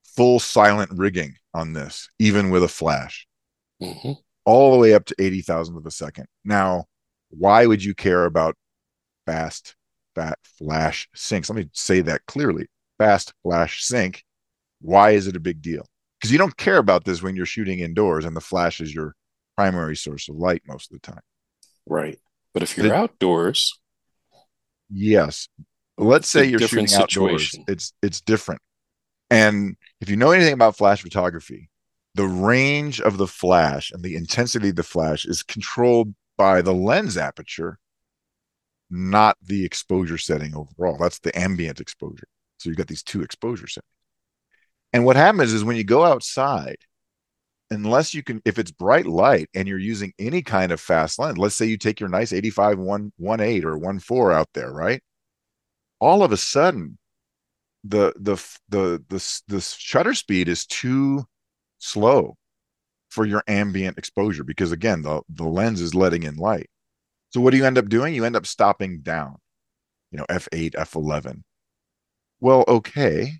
full 0.04 0.38
silent 0.38 0.90
rigging 0.94 1.34
on 1.52 1.72
this, 1.72 2.08
even 2.18 2.50
with 2.50 2.62
a 2.62 2.68
flash. 2.68 3.26
Mm-hmm 3.82 4.12
all 4.44 4.72
the 4.72 4.78
way 4.78 4.94
up 4.94 5.04
to 5.06 5.14
80,000 5.18 5.76
of 5.76 5.86
a 5.86 5.90
second. 5.90 6.26
Now, 6.44 6.86
why 7.30 7.66
would 7.66 7.82
you 7.82 7.94
care 7.94 8.24
about 8.24 8.56
fast, 9.26 9.76
fat 10.14 10.38
flash 10.42 11.08
syncs? 11.14 11.48
Let 11.48 11.56
me 11.56 11.70
say 11.72 12.00
that 12.02 12.26
clearly 12.26 12.66
fast 12.98 13.32
flash 13.42 13.84
sync. 13.84 14.24
Why 14.80 15.10
is 15.10 15.26
it 15.26 15.36
a 15.36 15.40
big 15.40 15.62
deal? 15.62 15.86
Because 16.18 16.32
you 16.32 16.38
don't 16.38 16.56
care 16.56 16.78
about 16.78 17.04
this 17.04 17.22
when 17.22 17.36
you're 17.36 17.46
shooting 17.46 17.80
indoors 17.80 18.24
and 18.24 18.36
the 18.36 18.40
flash 18.40 18.80
is 18.80 18.94
your 18.94 19.14
primary 19.56 19.96
source 19.96 20.28
of 20.28 20.36
light 20.36 20.62
most 20.66 20.90
of 20.90 21.00
the 21.00 21.12
time. 21.12 21.22
Right. 21.86 22.18
But 22.52 22.62
if 22.62 22.76
you're 22.76 22.86
it, 22.86 22.92
outdoors, 22.92 23.78
yes. 24.90 25.48
Let's 25.96 26.28
say 26.28 26.44
you're 26.44 26.60
shooting 26.60 26.86
situation. 26.86 27.60
outdoors. 27.60 27.64
It's 27.68 27.92
it's 28.02 28.20
different. 28.20 28.60
And 29.30 29.76
if 30.00 30.10
you 30.10 30.16
know 30.16 30.32
anything 30.32 30.54
about 30.54 30.76
flash 30.76 31.02
photography, 31.02 31.70
the 32.20 32.28
range 32.28 33.00
of 33.00 33.16
the 33.16 33.26
flash 33.26 33.90
and 33.90 34.02
the 34.02 34.14
intensity 34.14 34.68
of 34.68 34.76
the 34.76 34.82
flash 34.82 35.24
is 35.24 35.42
controlled 35.42 36.14
by 36.36 36.60
the 36.60 36.74
lens 36.74 37.16
aperture, 37.16 37.78
not 38.90 39.38
the 39.40 39.64
exposure 39.64 40.18
setting 40.18 40.54
overall. 40.54 40.98
That's 41.00 41.20
the 41.20 41.34
ambient 41.38 41.80
exposure. 41.80 42.28
So 42.58 42.68
you've 42.68 42.76
got 42.76 42.88
these 42.88 43.02
two 43.02 43.22
exposure 43.22 43.66
settings. 43.66 43.88
And 44.92 45.06
what 45.06 45.16
happens 45.16 45.54
is 45.54 45.64
when 45.64 45.76
you 45.76 45.84
go 45.84 46.04
outside, 46.04 46.76
unless 47.70 48.12
you 48.12 48.22
can, 48.22 48.42
if 48.44 48.58
it's 48.58 48.70
bright 48.70 49.06
light 49.06 49.48
and 49.54 49.66
you're 49.66 49.78
using 49.78 50.12
any 50.18 50.42
kind 50.42 50.72
of 50.72 50.78
fast 50.78 51.18
lens, 51.18 51.38
let's 51.38 51.54
say 51.54 51.64
you 51.64 51.78
take 51.78 52.00
your 52.00 52.10
nice 52.10 52.34
85 52.34 52.80
1 52.80 53.12
1 53.16 53.64
or 53.64 53.78
1 53.78 53.98
4 53.98 54.32
out 54.32 54.48
there, 54.52 54.70
right? 54.70 55.02
All 56.00 56.22
of 56.22 56.32
a 56.32 56.36
sudden, 56.36 56.98
the 57.82 58.12
the 58.18 58.36
the 58.68 59.02
the 59.08 59.42
the 59.48 59.60
shutter 59.62 60.12
speed 60.12 60.50
is 60.50 60.66
too 60.66 61.24
slow 61.80 62.36
for 63.08 63.26
your 63.26 63.42
ambient 63.48 63.98
exposure 63.98 64.44
because 64.44 64.70
again 64.70 65.02
the, 65.02 65.20
the 65.28 65.44
lens 65.44 65.80
is 65.80 65.94
letting 65.94 66.22
in 66.22 66.36
light. 66.36 66.70
So 67.30 67.40
what 67.40 67.50
do 67.50 67.56
you 67.56 67.64
end 67.64 67.78
up 67.78 67.88
doing? 67.88 68.14
You 68.14 68.24
end 68.24 68.36
up 68.36 68.46
stopping 68.46 69.00
down 69.00 69.36
you 70.10 70.18
know 70.18 70.26
f8 70.30 70.72
f11 70.72 71.42
well 72.40 72.64
okay. 72.68 73.32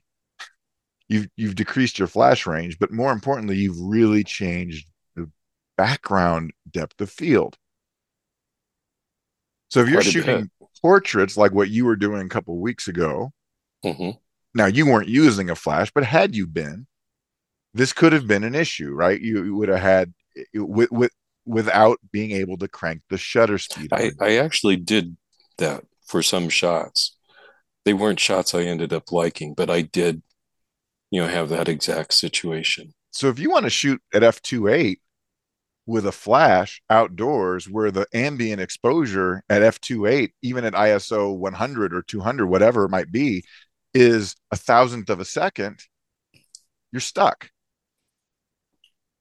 You've 1.09 1.29
you've 1.37 1.57
decreased 1.57 1.98
your 1.98 2.09
flash 2.09 2.46
range 2.46 2.79
but 2.79 2.92
more 2.92 3.12
importantly 3.12 3.57
you've 3.57 3.81
really 3.81 4.24
changed 4.24 4.87
the 5.16 5.31
background 5.76 6.53
depth 6.70 7.00
of 7.00 7.11
field. 7.11 7.57
So 9.70 9.81
if 9.81 9.88
you're 9.88 10.03
shooting 10.03 10.50
portraits 10.83 11.37
like 11.37 11.53
what 11.53 11.68
you 11.68 11.85
were 11.85 11.96
doing 11.96 12.26
a 12.26 12.29
couple 12.29 12.59
weeks 12.59 12.88
ago 12.88 13.33
mm-hmm. 13.85 14.11
now 14.55 14.66
you 14.66 14.87
weren't 14.87 15.09
using 15.09 15.50
a 15.50 15.55
flash 15.55 15.90
but 15.94 16.05
had 16.05 16.35
you 16.35 16.46
been 16.46 16.87
this 17.74 17.92
could 17.92 18.12
have 18.12 18.26
been 18.26 18.44
an 18.44 18.54
issue, 18.54 18.90
right? 18.92 19.20
You, 19.20 19.44
you 19.44 19.56
would 19.56 19.68
have 19.68 19.80
had 19.80 20.12
with, 20.54 20.90
with 20.90 21.12
without 21.46 21.98
being 22.12 22.33
able 22.33 22.56
to 22.59 22.68
crank 22.68 23.02
the 23.09 23.18
shutter 23.18 23.59
speed. 23.59 23.92
I, 23.92 24.12
I 24.20 24.37
actually 24.37 24.76
did 24.76 25.16
that 25.59 25.85
for 26.06 26.22
some 26.22 26.48
shots. 26.48 27.16
They 27.85 27.94
weren't 27.94 28.20
shots 28.20 28.54
I 28.54 28.62
ended 28.62 28.92
up 28.92 29.11
liking, 29.11 29.54
but 29.54 29.70
I 29.70 29.83
did, 29.83 30.22
you 31.11 31.20
know, 31.20 31.28
have 31.28 31.48
that 31.48 31.68
exact 31.68 32.12
situation. 32.14 32.92
So 33.11 33.28
if 33.28 33.38
you 33.38 33.50
want 33.50 33.64
to 33.64 33.70
shoot 33.70 34.00
at 34.14 34.22
f2.8 34.22 34.98
with 35.87 36.06
a 36.06 36.12
flash 36.12 36.83
outdoors 36.90 37.68
where 37.68 37.90
the 37.90 38.06
ambient 38.12 38.61
exposure 38.61 39.42
at 39.48 39.62
f2.8, 39.62 40.30
even 40.42 40.64
at 40.64 40.74
ISO 40.74 41.37
100 41.37 41.94
or 41.94 42.02
200, 42.02 42.46
whatever 42.46 42.85
it 42.85 42.90
might 42.90 43.11
be, 43.11 43.42
is 43.92 44.37
a 44.52 44.56
thousandth 44.56 45.11
of 45.11 45.18
a 45.18 45.24
second, 45.24 45.80
you're 46.92 47.00
stuck 47.00 47.50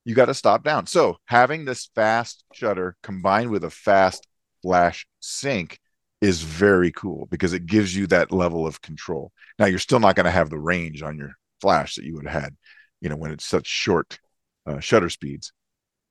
you 0.09 0.15
got 0.15 0.25
to 0.25 0.33
stop 0.33 0.63
down. 0.63 0.87
So 0.87 1.17
having 1.25 1.65
this 1.65 1.91
fast 1.93 2.43
shutter 2.51 2.97
combined 3.03 3.51
with 3.51 3.63
a 3.63 3.69
fast 3.69 4.25
flash 4.63 5.05
sync 5.19 5.77
is 6.19 6.41
very 6.41 6.91
cool 6.91 7.27
because 7.29 7.53
it 7.53 7.67
gives 7.67 7.95
you 7.95 8.07
that 8.07 8.31
level 8.31 8.65
of 8.65 8.81
control. 8.81 9.31
Now 9.59 9.67
you're 9.67 9.77
still 9.77 9.99
not 9.99 10.15
going 10.15 10.25
to 10.25 10.31
have 10.31 10.49
the 10.49 10.57
range 10.57 11.03
on 11.03 11.15
your 11.15 11.33
flash 11.61 11.93
that 11.93 12.05
you 12.05 12.15
would 12.15 12.25
have 12.25 12.41
had, 12.41 12.57
you 13.01 13.07
know, 13.07 13.17
when 13.17 13.29
it's 13.29 13.45
such 13.45 13.67
short 13.67 14.17
uh, 14.65 14.79
shutter 14.79 15.09
speeds, 15.09 15.53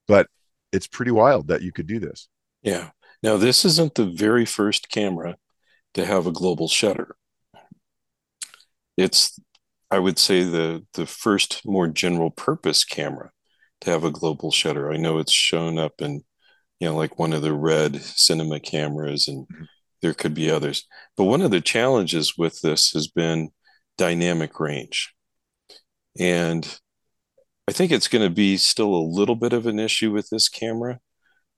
but 0.06 0.28
it's 0.70 0.86
pretty 0.86 1.10
wild 1.10 1.48
that 1.48 1.62
you 1.62 1.72
could 1.72 1.88
do 1.88 1.98
this. 1.98 2.28
Yeah. 2.62 2.90
Now 3.20 3.36
this 3.36 3.64
isn't 3.64 3.96
the 3.96 4.06
very 4.06 4.44
first 4.44 4.90
camera 4.90 5.38
to 5.94 6.06
have 6.06 6.24
a 6.24 6.32
global 6.32 6.68
shutter. 6.68 7.16
It's, 8.96 9.40
I 9.90 9.98
would 9.98 10.20
say, 10.20 10.44
the 10.44 10.86
the 10.94 11.06
first 11.06 11.62
more 11.64 11.88
general 11.88 12.30
purpose 12.30 12.84
camera 12.84 13.32
to 13.80 13.90
have 13.90 14.04
a 14.04 14.10
global 14.10 14.50
shutter. 14.50 14.92
I 14.92 14.96
know 14.96 15.18
it's 15.18 15.32
shown 15.32 15.78
up 15.78 16.00
in, 16.00 16.24
you 16.80 16.88
know, 16.88 16.96
like 16.96 17.18
one 17.18 17.32
of 17.32 17.42
the 17.42 17.54
red 17.54 17.96
cinema 18.02 18.60
cameras 18.60 19.28
and 19.28 19.46
mm-hmm. 19.46 19.64
there 20.02 20.14
could 20.14 20.34
be 20.34 20.50
others. 20.50 20.86
But 21.16 21.24
one 21.24 21.42
of 21.42 21.50
the 21.50 21.60
challenges 21.60 22.36
with 22.36 22.60
this 22.60 22.92
has 22.92 23.08
been 23.08 23.50
dynamic 23.96 24.58
range. 24.60 25.12
And 26.18 26.78
I 27.68 27.72
think 27.72 27.92
it's 27.92 28.08
going 28.08 28.26
to 28.26 28.34
be 28.34 28.56
still 28.56 28.94
a 28.94 29.10
little 29.10 29.36
bit 29.36 29.52
of 29.52 29.66
an 29.66 29.78
issue 29.78 30.10
with 30.10 30.30
this 30.30 30.48
camera. 30.48 31.00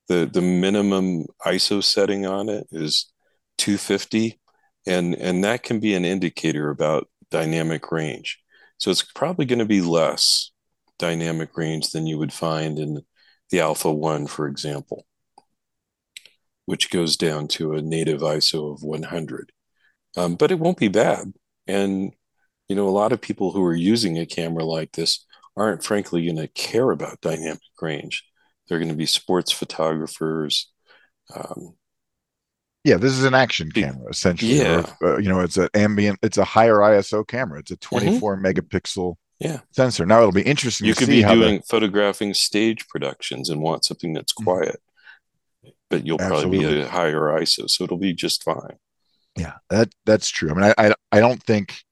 The 0.09 0.29
the 0.31 0.43
minimum 0.43 1.27
ISO 1.47 1.85
setting 1.85 2.27
on 2.27 2.49
it 2.49 2.67
is 2.73 3.13
250 3.59 4.41
and 4.87 5.15
and 5.15 5.45
that 5.45 5.63
can 5.63 5.79
be 5.79 5.95
an 5.95 6.05
indicator 6.05 6.71
about 6.71 7.09
dynamic 7.31 7.93
range. 7.93 8.41
So 8.79 8.91
it's 8.91 9.03
probably 9.03 9.45
going 9.45 9.61
to 9.61 9.65
be 9.67 9.83
less 9.83 10.51
dynamic 11.01 11.57
range 11.57 11.91
than 11.91 12.07
you 12.07 12.19
would 12.19 12.33
find 12.33 12.79
in 12.79 13.03
the 13.51 13.61
Alpha 13.61 13.93
1 13.93 14.29
for 14.29 14.47
example 14.47 15.07
which 16.71 16.91
goes 16.91 17.17
down 17.17 17.49
to 17.49 17.75
a 17.75 17.83
native 17.83 18.21
ISO 18.21 18.73
of 18.73 18.85
100. 18.85 19.51
Um, 20.17 20.37
but 20.37 20.53
it 20.53 20.61
won't 20.61 20.79
be 20.79 20.87
bad. 20.87 21.33
And, 21.67 22.13
you 22.69 22.77
know, 22.77 22.87
a 22.87 22.91
lot 22.91 23.11
of 23.11 23.21
people 23.21 23.51
who 23.51 23.65
are 23.65 23.75
using 23.75 24.17
a 24.19 24.25
camera 24.25 24.65
like 24.65 24.93
this 24.93 25.27
aren't 25.57 25.83
frankly 25.83 26.25
going 26.25 26.37
to 26.37 26.47
care 26.47 26.93
about 26.93 27.21
dynamic 27.21 27.59
range. 27.83 28.25
They're 28.69 28.79
going 28.79 28.89
to 28.89 28.95
be 28.95 29.07
sports 29.07 29.51
photographers. 29.51 30.71
Um, 31.35 31.75
yeah, 32.85 32.99
this 32.99 33.15
is 33.15 33.25
an 33.25 33.35
action 33.35 33.73
camera 33.73 34.09
essentially. 34.09 34.59
Yeah, 34.61 34.87
or, 35.01 35.17
uh, 35.17 35.19
you 35.19 35.29
know, 35.29 35.41
it's 35.41 35.57
an 35.57 35.71
ambient, 35.75 36.21
it's 36.23 36.39
a 36.39 36.45
higher 36.45 36.77
ISO 36.77 37.27
camera. 37.27 37.59
It's 37.59 37.73
a 37.73 37.77
24 37.79 38.37
mm-hmm. 38.37 38.47
megapixel 38.47 39.17
yeah 39.41 39.61
sensor. 39.73 40.07
Now 40.07 40.19
it'll 40.19 40.33
be 40.33 40.43
interesting. 40.43 40.87
You 40.87 40.95
could 40.95 41.09
be 41.09 41.23
doing 41.23 41.57
the... 41.57 41.63
photographing 41.63 42.35
stage 42.35 42.87
productions 42.89 43.49
and 43.51 43.61
want 43.61 43.85
something 43.85 44.13
that's 44.13 44.33
mm-hmm. 44.33 44.45
quiet 44.45 44.81
but 45.91 46.07
you'll 46.07 46.21
Absolutely. 46.21 46.59
probably 46.59 46.75
be 46.77 46.81
a 46.83 46.89
higher 46.89 47.21
ISO, 47.21 47.69
so 47.69 47.85
it'll 47.85 47.99
be 47.99 48.15
just 48.15 48.45
fine. 48.45 48.79
Yeah, 49.37 49.55
that 49.69 49.93
that's 50.07 50.31
true. 50.31 50.51
I 50.51 50.55
mean, 50.55 50.65
I 50.65 50.75
I, 50.79 50.95
I 51.13 51.21
don't 51.21 51.43
think 51.43 51.83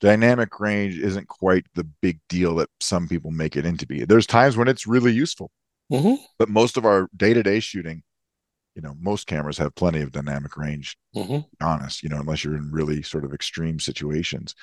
dynamic 0.00 0.58
range 0.60 0.98
isn't 0.98 1.28
quite 1.28 1.66
the 1.74 1.84
big 1.84 2.20
deal 2.28 2.54
that 2.56 2.70
some 2.80 3.08
people 3.08 3.30
make 3.30 3.56
it 3.56 3.66
into 3.66 3.86
be. 3.86 4.04
There's 4.04 4.26
times 4.26 4.56
when 4.56 4.68
it's 4.68 4.86
really 4.86 5.12
useful, 5.12 5.50
mm-hmm. 5.92 6.22
but 6.38 6.48
most 6.48 6.76
of 6.76 6.86
our 6.86 7.08
day 7.16 7.34
to 7.34 7.42
day 7.42 7.60
shooting, 7.60 8.02
you 8.74 8.82
know, 8.82 8.94
most 9.00 9.26
cameras 9.26 9.58
have 9.58 9.74
plenty 9.74 10.00
of 10.00 10.12
dynamic 10.12 10.56
range. 10.56 10.96
Mm-hmm. 11.14 11.40
Honest, 11.64 12.02
you 12.02 12.08
know, 12.08 12.20
unless 12.20 12.44
you're 12.44 12.56
in 12.56 12.70
really 12.70 13.02
sort 13.02 13.24
of 13.24 13.34
extreme 13.34 13.80
situations. 13.80 14.54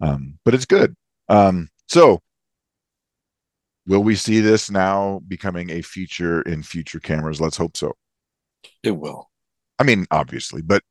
Um, 0.00 0.38
but 0.44 0.54
it's 0.54 0.66
good. 0.66 0.94
Um, 1.28 1.68
so 1.86 2.20
will 3.86 4.02
we 4.02 4.14
see 4.14 4.40
this 4.40 4.70
now 4.70 5.20
becoming 5.26 5.70
a 5.70 5.82
feature 5.82 6.42
in 6.42 6.62
future 6.62 7.00
cameras? 7.00 7.40
Let's 7.40 7.56
hope 7.56 7.76
so. 7.76 7.94
It 8.82 8.96
will. 8.96 9.30
I 9.78 9.84
mean, 9.84 10.06
obviously, 10.10 10.62
but 10.62 10.82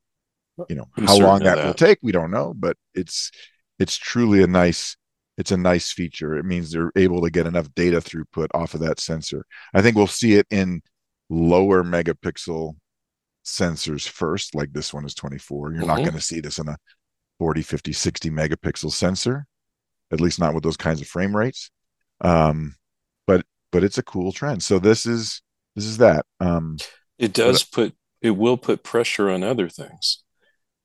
you 0.69 0.76
know 0.76 0.86
I'm 0.97 1.06
how 1.06 1.17
long 1.17 1.39
that, 1.43 1.56
that 1.56 1.65
will 1.65 1.73
take, 1.73 2.00
we 2.02 2.12
don't 2.12 2.32
know. 2.32 2.54
But 2.56 2.78
it's 2.93 3.32
it's 3.80 3.97
truly 3.97 4.41
a 4.41 4.47
nice 4.47 4.95
it's 5.38 5.52
a 5.52 5.58
nice 5.58 5.91
feature. 5.91 6.36
It 6.36 6.45
means 6.45 6.71
they're 6.71 6.91
able 6.95 7.21
to 7.21 7.30
get 7.30 7.45
enough 7.45 7.73
data 7.76 7.97
throughput 7.97 8.47
off 8.54 8.73
of 8.73 8.80
that 8.82 9.00
sensor. 9.00 9.45
I 9.73 9.82
think 9.82 9.95
we'll 9.95 10.08
see 10.08 10.34
it 10.34 10.47
in 10.50 10.82
lower 11.30 11.84
megapixel 11.84 12.76
sensors 13.45 14.08
first, 14.08 14.56
like 14.56 14.73
this 14.73 14.93
one 14.93 15.06
is 15.06 15.13
24. 15.13 15.71
You're 15.71 15.80
mm-hmm. 15.80 15.88
not 15.88 15.97
going 15.97 16.13
to 16.13 16.21
see 16.21 16.39
this 16.39 16.58
in 16.58 16.67
a 16.67 16.78
40, 17.39 17.62
50, 17.62 17.93
60 17.93 18.30
megapixel 18.32 18.91
sensor, 18.91 19.45
at 20.11 20.21
least 20.21 20.39
not 20.39 20.53
with 20.53 20.63
those 20.63 20.77
kinds 20.77 21.01
of 21.01 21.07
frame 21.07 21.35
rates. 21.35 21.69
Um, 22.21 22.75
but 23.25 23.45
but 23.71 23.83
it's 23.83 23.97
a 23.97 24.03
cool 24.03 24.31
trend. 24.31 24.63
So 24.63 24.79
this 24.79 25.05
is 25.05 25.41
this 25.75 25.85
is 25.85 25.97
that. 25.97 26.25
Um, 26.39 26.77
it 27.17 27.33
does 27.33 27.63
but, 27.63 27.71
put 27.71 27.95
it 28.21 28.31
will 28.31 28.57
put 28.57 28.83
pressure 28.83 29.29
on 29.29 29.43
other 29.43 29.69
things 29.69 30.23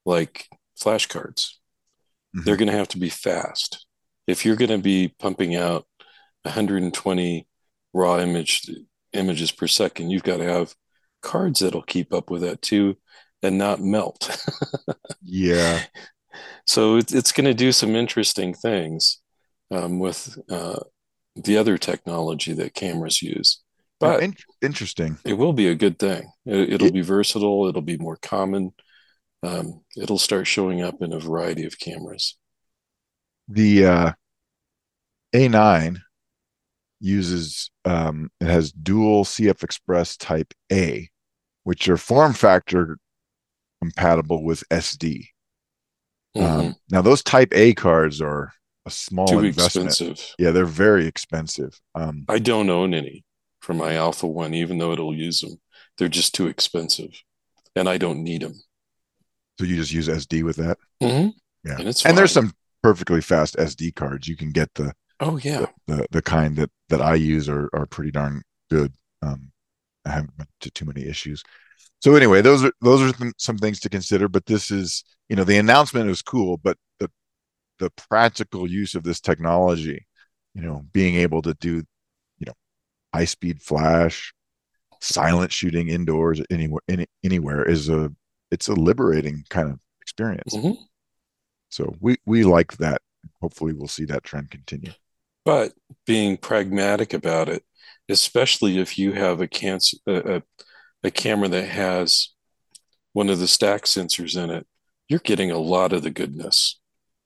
like 0.04 0.48
flashcards. 0.78 1.54
Mm-hmm. 2.34 2.44
They're 2.44 2.56
going 2.56 2.70
to 2.70 2.76
have 2.76 2.88
to 2.88 2.98
be 2.98 3.08
fast. 3.08 3.86
If 4.26 4.44
you're 4.44 4.56
going 4.56 4.70
to 4.70 4.78
be 4.78 5.14
pumping 5.18 5.54
out 5.56 5.86
120 6.42 7.46
raw 7.92 8.18
image 8.18 8.68
images 9.12 9.52
per 9.52 9.66
second, 9.66 10.10
you've 10.10 10.22
got 10.22 10.38
to 10.38 10.44
have 10.44 10.74
cards 11.22 11.60
that'll 11.60 11.82
keep 11.82 12.12
up 12.12 12.30
with 12.30 12.42
that 12.42 12.62
too 12.62 12.96
and 13.42 13.58
not 13.58 13.80
melt. 13.80 14.36
yeah. 15.22 15.82
So 16.66 16.96
it, 16.96 17.12
it's 17.12 17.32
going 17.32 17.46
to 17.46 17.54
do 17.54 17.72
some 17.72 17.96
interesting 17.96 18.54
things 18.54 19.20
um, 19.70 19.98
with 19.98 20.38
uh, 20.50 20.80
the 21.36 21.56
other 21.56 21.78
technology 21.78 22.52
that 22.54 22.74
cameras 22.74 23.22
use 23.22 23.62
but 24.02 24.20
In- 24.20 24.34
interesting. 24.60 25.16
It 25.24 25.34
will 25.34 25.52
be 25.52 25.68
a 25.68 25.76
good 25.76 25.96
thing. 25.96 26.32
It, 26.44 26.80
will 26.80 26.88
it, 26.88 26.92
be 26.92 27.02
versatile. 27.02 27.68
It'll 27.68 27.82
be 27.82 27.98
more 27.98 28.18
common. 28.20 28.72
Um, 29.44 29.84
it'll 29.96 30.18
start 30.18 30.48
showing 30.48 30.82
up 30.82 31.00
in 31.00 31.12
a 31.12 31.20
variety 31.20 31.64
of 31.66 31.78
cameras. 31.78 32.36
The 33.46 33.86
uh, 33.86 34.12
A9 35.32 35.98
uses 36.98 37.70
um, 37.84 38.30
it 38.40 38.48
has 38.48 38.72
dual 38.72 39.24
CF 39.24 39.62
Express 39.62 40.16
Type 40.16 40.52
A, 40.72 41.08
which 41.62 41.88
are 41.88 41.96
form 41.96 42.32
factor 42.32 42.98
compatible 43.80 44.42
with 44.42 44.64
SD. 44.68 45.26
Um, 46.34 46.42
mm-hmm. 46.42 46.60
Um, 46.60 46.74
now 46.90 47.02
those 47.02 47.22
Type 47.22 47.52
A 47.52 47.74
cards 47.74 48.20
are 48.20 48.52
a 48.86 48.90
small 48.90 49.26
Too 49.26 49.40
investment. 49.40 49.90
Expensive. 49.90 50.34
Yeah, 50.38 50.50
they're 50.50 50.64
very 50.64 51.06
expensive. 51.06 51.78
Um, 51.94 52.24
I 52.28 52.38
don't 52.38 52.70
own 52.70 52.94
any 52.94 53.24
for 53.60 53.74
my 53.74 53.94
Alpha 53.94 54.26
One, 54.26 54.54
even 54.54 54.78
though 54.78 54.92
it'll 54.92 55.14
use 55.14 55.40
them. 55.40 55.60
They're 55.98 56.08
just 56.08 56.34
too 56.34 56.46
expensive, 56.46 57.10
and 57.76 57.88
I 57.88 57.98
don't 57.98 58.22
need 58.22 58.42
them. 58.42 58.54
So 59.58 59.66
you 59.66 59.76
just 59.76 59.92
use 59.92 60.08
SD 60.08 60.42
with 60.42 60.56
that? 60.56 60.78
Mm-hmm. 61.02 61.28
Yeah, 61.68 61.76
and, 61.78 62.02
and 62.06 62.18
there's 62.18 62.32
some 62.32 62.52
perfectly 62.82 63.20
fast 63.20 63.56
SD 63.56 63.94
cards. 63.94 64.26
You 64.26 64.36
can 64.36 64.50
get 64.50 64.72
the 64.74 64.92
oh 65.20 65.38
yeah 65.38 65.66
the 65.86 65.96
the, 65.96 66.06
the 66.10 66.22
kind 66.22 66.56
that 66.56 66.70
that 66.88 67.00
I 67.00 67.14
use 67.14 67.48
are 67.48 67.68
are 67.72 67.86
pretty 67.86 68.10
darn 68.10 68.42
good. 68.70 68.92
Um, 69.22 69.52
I 70.04 70.10
haven't 70.10 70.36
been 70.36 70.46
to 70.60 70.70
too 70.70 70.84
many 70.84 71.06
issues. 71.06 71.44
So 72.02 72.16
anyway, 72.16 72.42
those 72.42 72.64
are 72.64 72.72
those 72.80 73.00
are 73.00 73.32
some 73.38 73.56
things 73.56 73.78
to 73.80 73.88
consider. 73.88 74.28
But 74.28 74.46
this 74.46 74.72
is 74.72 75.04
you 75.28 75.36
know 75.36 75.44
the 75.44 75.56
announcement 75.56 76.10
is 76.10 76.20
cool, 76.20 76.56
but 76.56 76.76
the 76.98 77.08
the 77.78 77.90
practical 77.90 78.68
use 78.68 78.96
of 78.96 79.04
this 79.04 79.20
technology, 79.20 80.04
you 80.52 80.62
know, 80.62 80.84
being 80.92 81.14
able 81.14 81.42
to 81.42 81.54
do 81.54 81.84
you 82.38 82.46
know 82.46 82.54
high 83.14 83.24
speed 83.24 83.62
flash, 83.62 84.34
silent 85.00 85.52
shooting 85.52 85.88
indoors 85.90 86.42
anywhere 86.50 86.82
any, 86.88 87.06
anywhere 87.22 87.62
is 87.62 87.88
a 87.88 88.10
it's 88.50 88.66
a 88.66 88.74
liberating 88.74 89.44
kind 89.48 89.70
of 89.70 89.78
experience. 90.00 90.56
Mm-hmm. 90.56 90.82
So 91.68 91.94
we 92.00 92.16
we 92.26 92.42
like 92.42 92.78
that. 92.78 93.00
Hopefully, 93.40 93.74
we'll 93.74 93.86
see 93.86 94.06
that 94.06 94.24
trend 94.24 94.50
continue. 94.50 94.90
But 95.44 95.72
being 96.04 96.36
pragmatic 96.36 97.14
about 97.14 97.48
it, 97.48 97.62
especially 98.08 98.78
if 98.78 98.98
you 98.98 99.12
have 99.12 99.40
a 99.40 99.46
cancer 99.46 99.98
a, 100.08 100.36
a 100.38 100.42
camera 101.10 101.48
that 101.48 101.68
has 101.68 102.30
one 103.12 103.28
of 103.28 103.38
the 103.38 103.48
stack 103.48 103.82
sensors 103.82 104.42
in 104.42 104.50
it, 104.50 104.66
you're 105.08 105.20
getting 105.20 105.50
a 105.50 105.58
lot 105.58 105.92
of 105.92 106.02
the 106.02 106.10
goodness. 106.10 106.78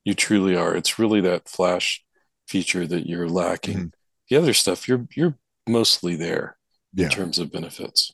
You 0.05 0.15
truly 0.15 0.57
are. 0.57 0.75
It's 0.75 0.99
really 0.99 1.21
that 1.23 1.49
flash 1.49 2.05
feature 2.49 2.87
that 2.87 3.07
you're 3.07 3.29
lacking. 3.29 3.77
Mm-hmm. 3.77 3.87
The 4.31 4.37
other 4.37 4.55
stuff, 4.55 4.89
you're 4.89 5.07
you're 5.15 5.37
mostly 5.69 6.17
there 6.17 6.57
yeah. 6.95 7.05
in 7.05 7.11
terms 7.11 7.39
of 7.39 7.53
benefits. 7.53 8.13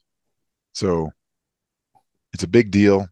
So 0.75 1.13
it's 2.33 2.43
a 2.43 2.49
big 2.49 2.71
deal, 2.71 3.07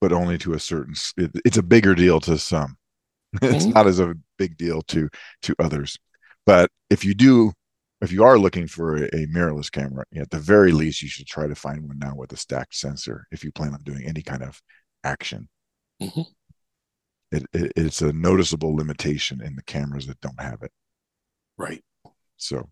but 0.00 0.12
only 0.12 0.38
to 0.38 0.54
a 0.54 0.60
certain. 0.60 0.94
It, 1.16 1.30
it's 1.44 1.56
a 1.56 1.62
bigger 1.62 1.94
deal 1.94 2.20
to 2.20 2.38
some. 2.38 2.76
it's 3.42 3.64
mm-hmm. 3.64 3.72
not 3.72 3.86
as 3.86 3.98
a 3.98 4.14
big 4.38 4.56
deal 4.56 4.82
to 4.82 5.08
to 5.42 5.54
others. 5.58 5.98
But 6.44 6.70
if 6.90 7.04
you 7.04 7.14
do, 7.14 7.52
if 8.00 8.12
you 8.12 8.24
are 8.24 8.38
looking 8.38 8.66
for 8.66 8.96
a, 8.96 9.04
a 9.06 9.26
mirrorless 9.26 9.70
camera, 9.70 10.04
at 10.16 10.30
the 10.30 10.38
very 10.38 10.72
least, 10.72 11.02
you 11.02 11.08
should 11.08 11.26
try 11.26 11.46
to 11.46 11.54
find 11.54 11.86
one 11.86 11.98
now 11.98 12.14
with 12.14 12.32
a 12.32 12.36
stacked 12.36 12.74
sensor 12.74 13.26
if 13.30 13.42
you 13.42 13.52
plan 13.52 13.74
on 13.74 13.82
doing 13.82 14.04
any 14.06 14.22
kind 14.22 14.42
of 14.42 14.60
action. 15.04 15.48
Mm-hmm. 16.02 16.22
It, 17.32 17.46
it, 17.52 17.72
it's 17.76 18.02
a 18.02 18.12
noticeable 18.12 18.76
limitation 18.76 19.42
in 19.42 19.56
the 19.56 19.62
cameras 19.62 20.06
that 20.06 20.20
don't 20.20 20.40
have 20.40 20.62
it. 20.62 20.70
Right. 21.56 21.82
So 22.36 22.68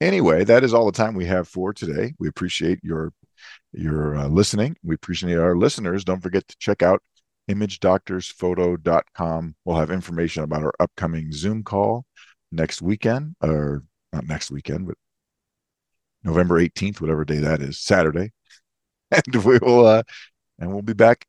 Anyway, 0.00 0.44
that 0.44 0.62
is 0.62 0.72
all 0.74 0.86
the 0.86 0.92
time 0.92 1.14
we 1.14 1.24
have 1.24 1.48
for 1.48 1.72
today. 1.72 2.12
We 2.18 2.28
appreciate 2.28 2.78
your 2.82 3.14
your 3.72 4.16
uh, 4.16 4.28
listening. 4.28 4.76
We 4.82 4.94
appreciate 4.94 5.38
our 5.38 5.56
listeners. 5.56 6.04
Don't 6.04 6.20
forget 6.20 6.46
to 6.48 6.56
check 6.58 6.82
out 6.82 7.02
imagedoctorsphoto.com. 7.50 9.54
We'll 9.64 9.78
have 9.78 9.90
information 9.90 10.42
about 10.42 10.64
our 10.64 10.74
upcoming 10.80 11.32
Zoom 11.32 11.62
call 11.62 12.04
next 12.52 12.82
weekend, 12.82 13.36
or 13.40 13.84
not 14.12 14.26
next 14.26 14.50
weekend, 14.50 14.86
but 14.86 14.96
November 16.24 16.60
18th, 16.60 17.00
whatever 17.00 17.24
day 17.24 17.38
that 17.38 17.60
is, 17.60 17.78
Saturday. 17.78 18.32
And 19.12 19.44
we 19.44 19.58
will 19.58 19.86
uh 19.86 20.02
and 20.58 20.72
we'll 20.72 20.82
be 20.82 20.92
back 20.92 21.26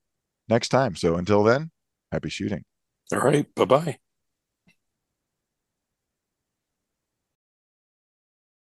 next 0.50 0.70
time. 0.70 0.96
So 0.96 1.16
until 1.16 1.44
then, 1.44 1.70
happy 2.12 2.30
shooting. 2.30 2.64
All 3.14 3.20
right. 3.20 3.54
Bye-bye. 3.56 4.00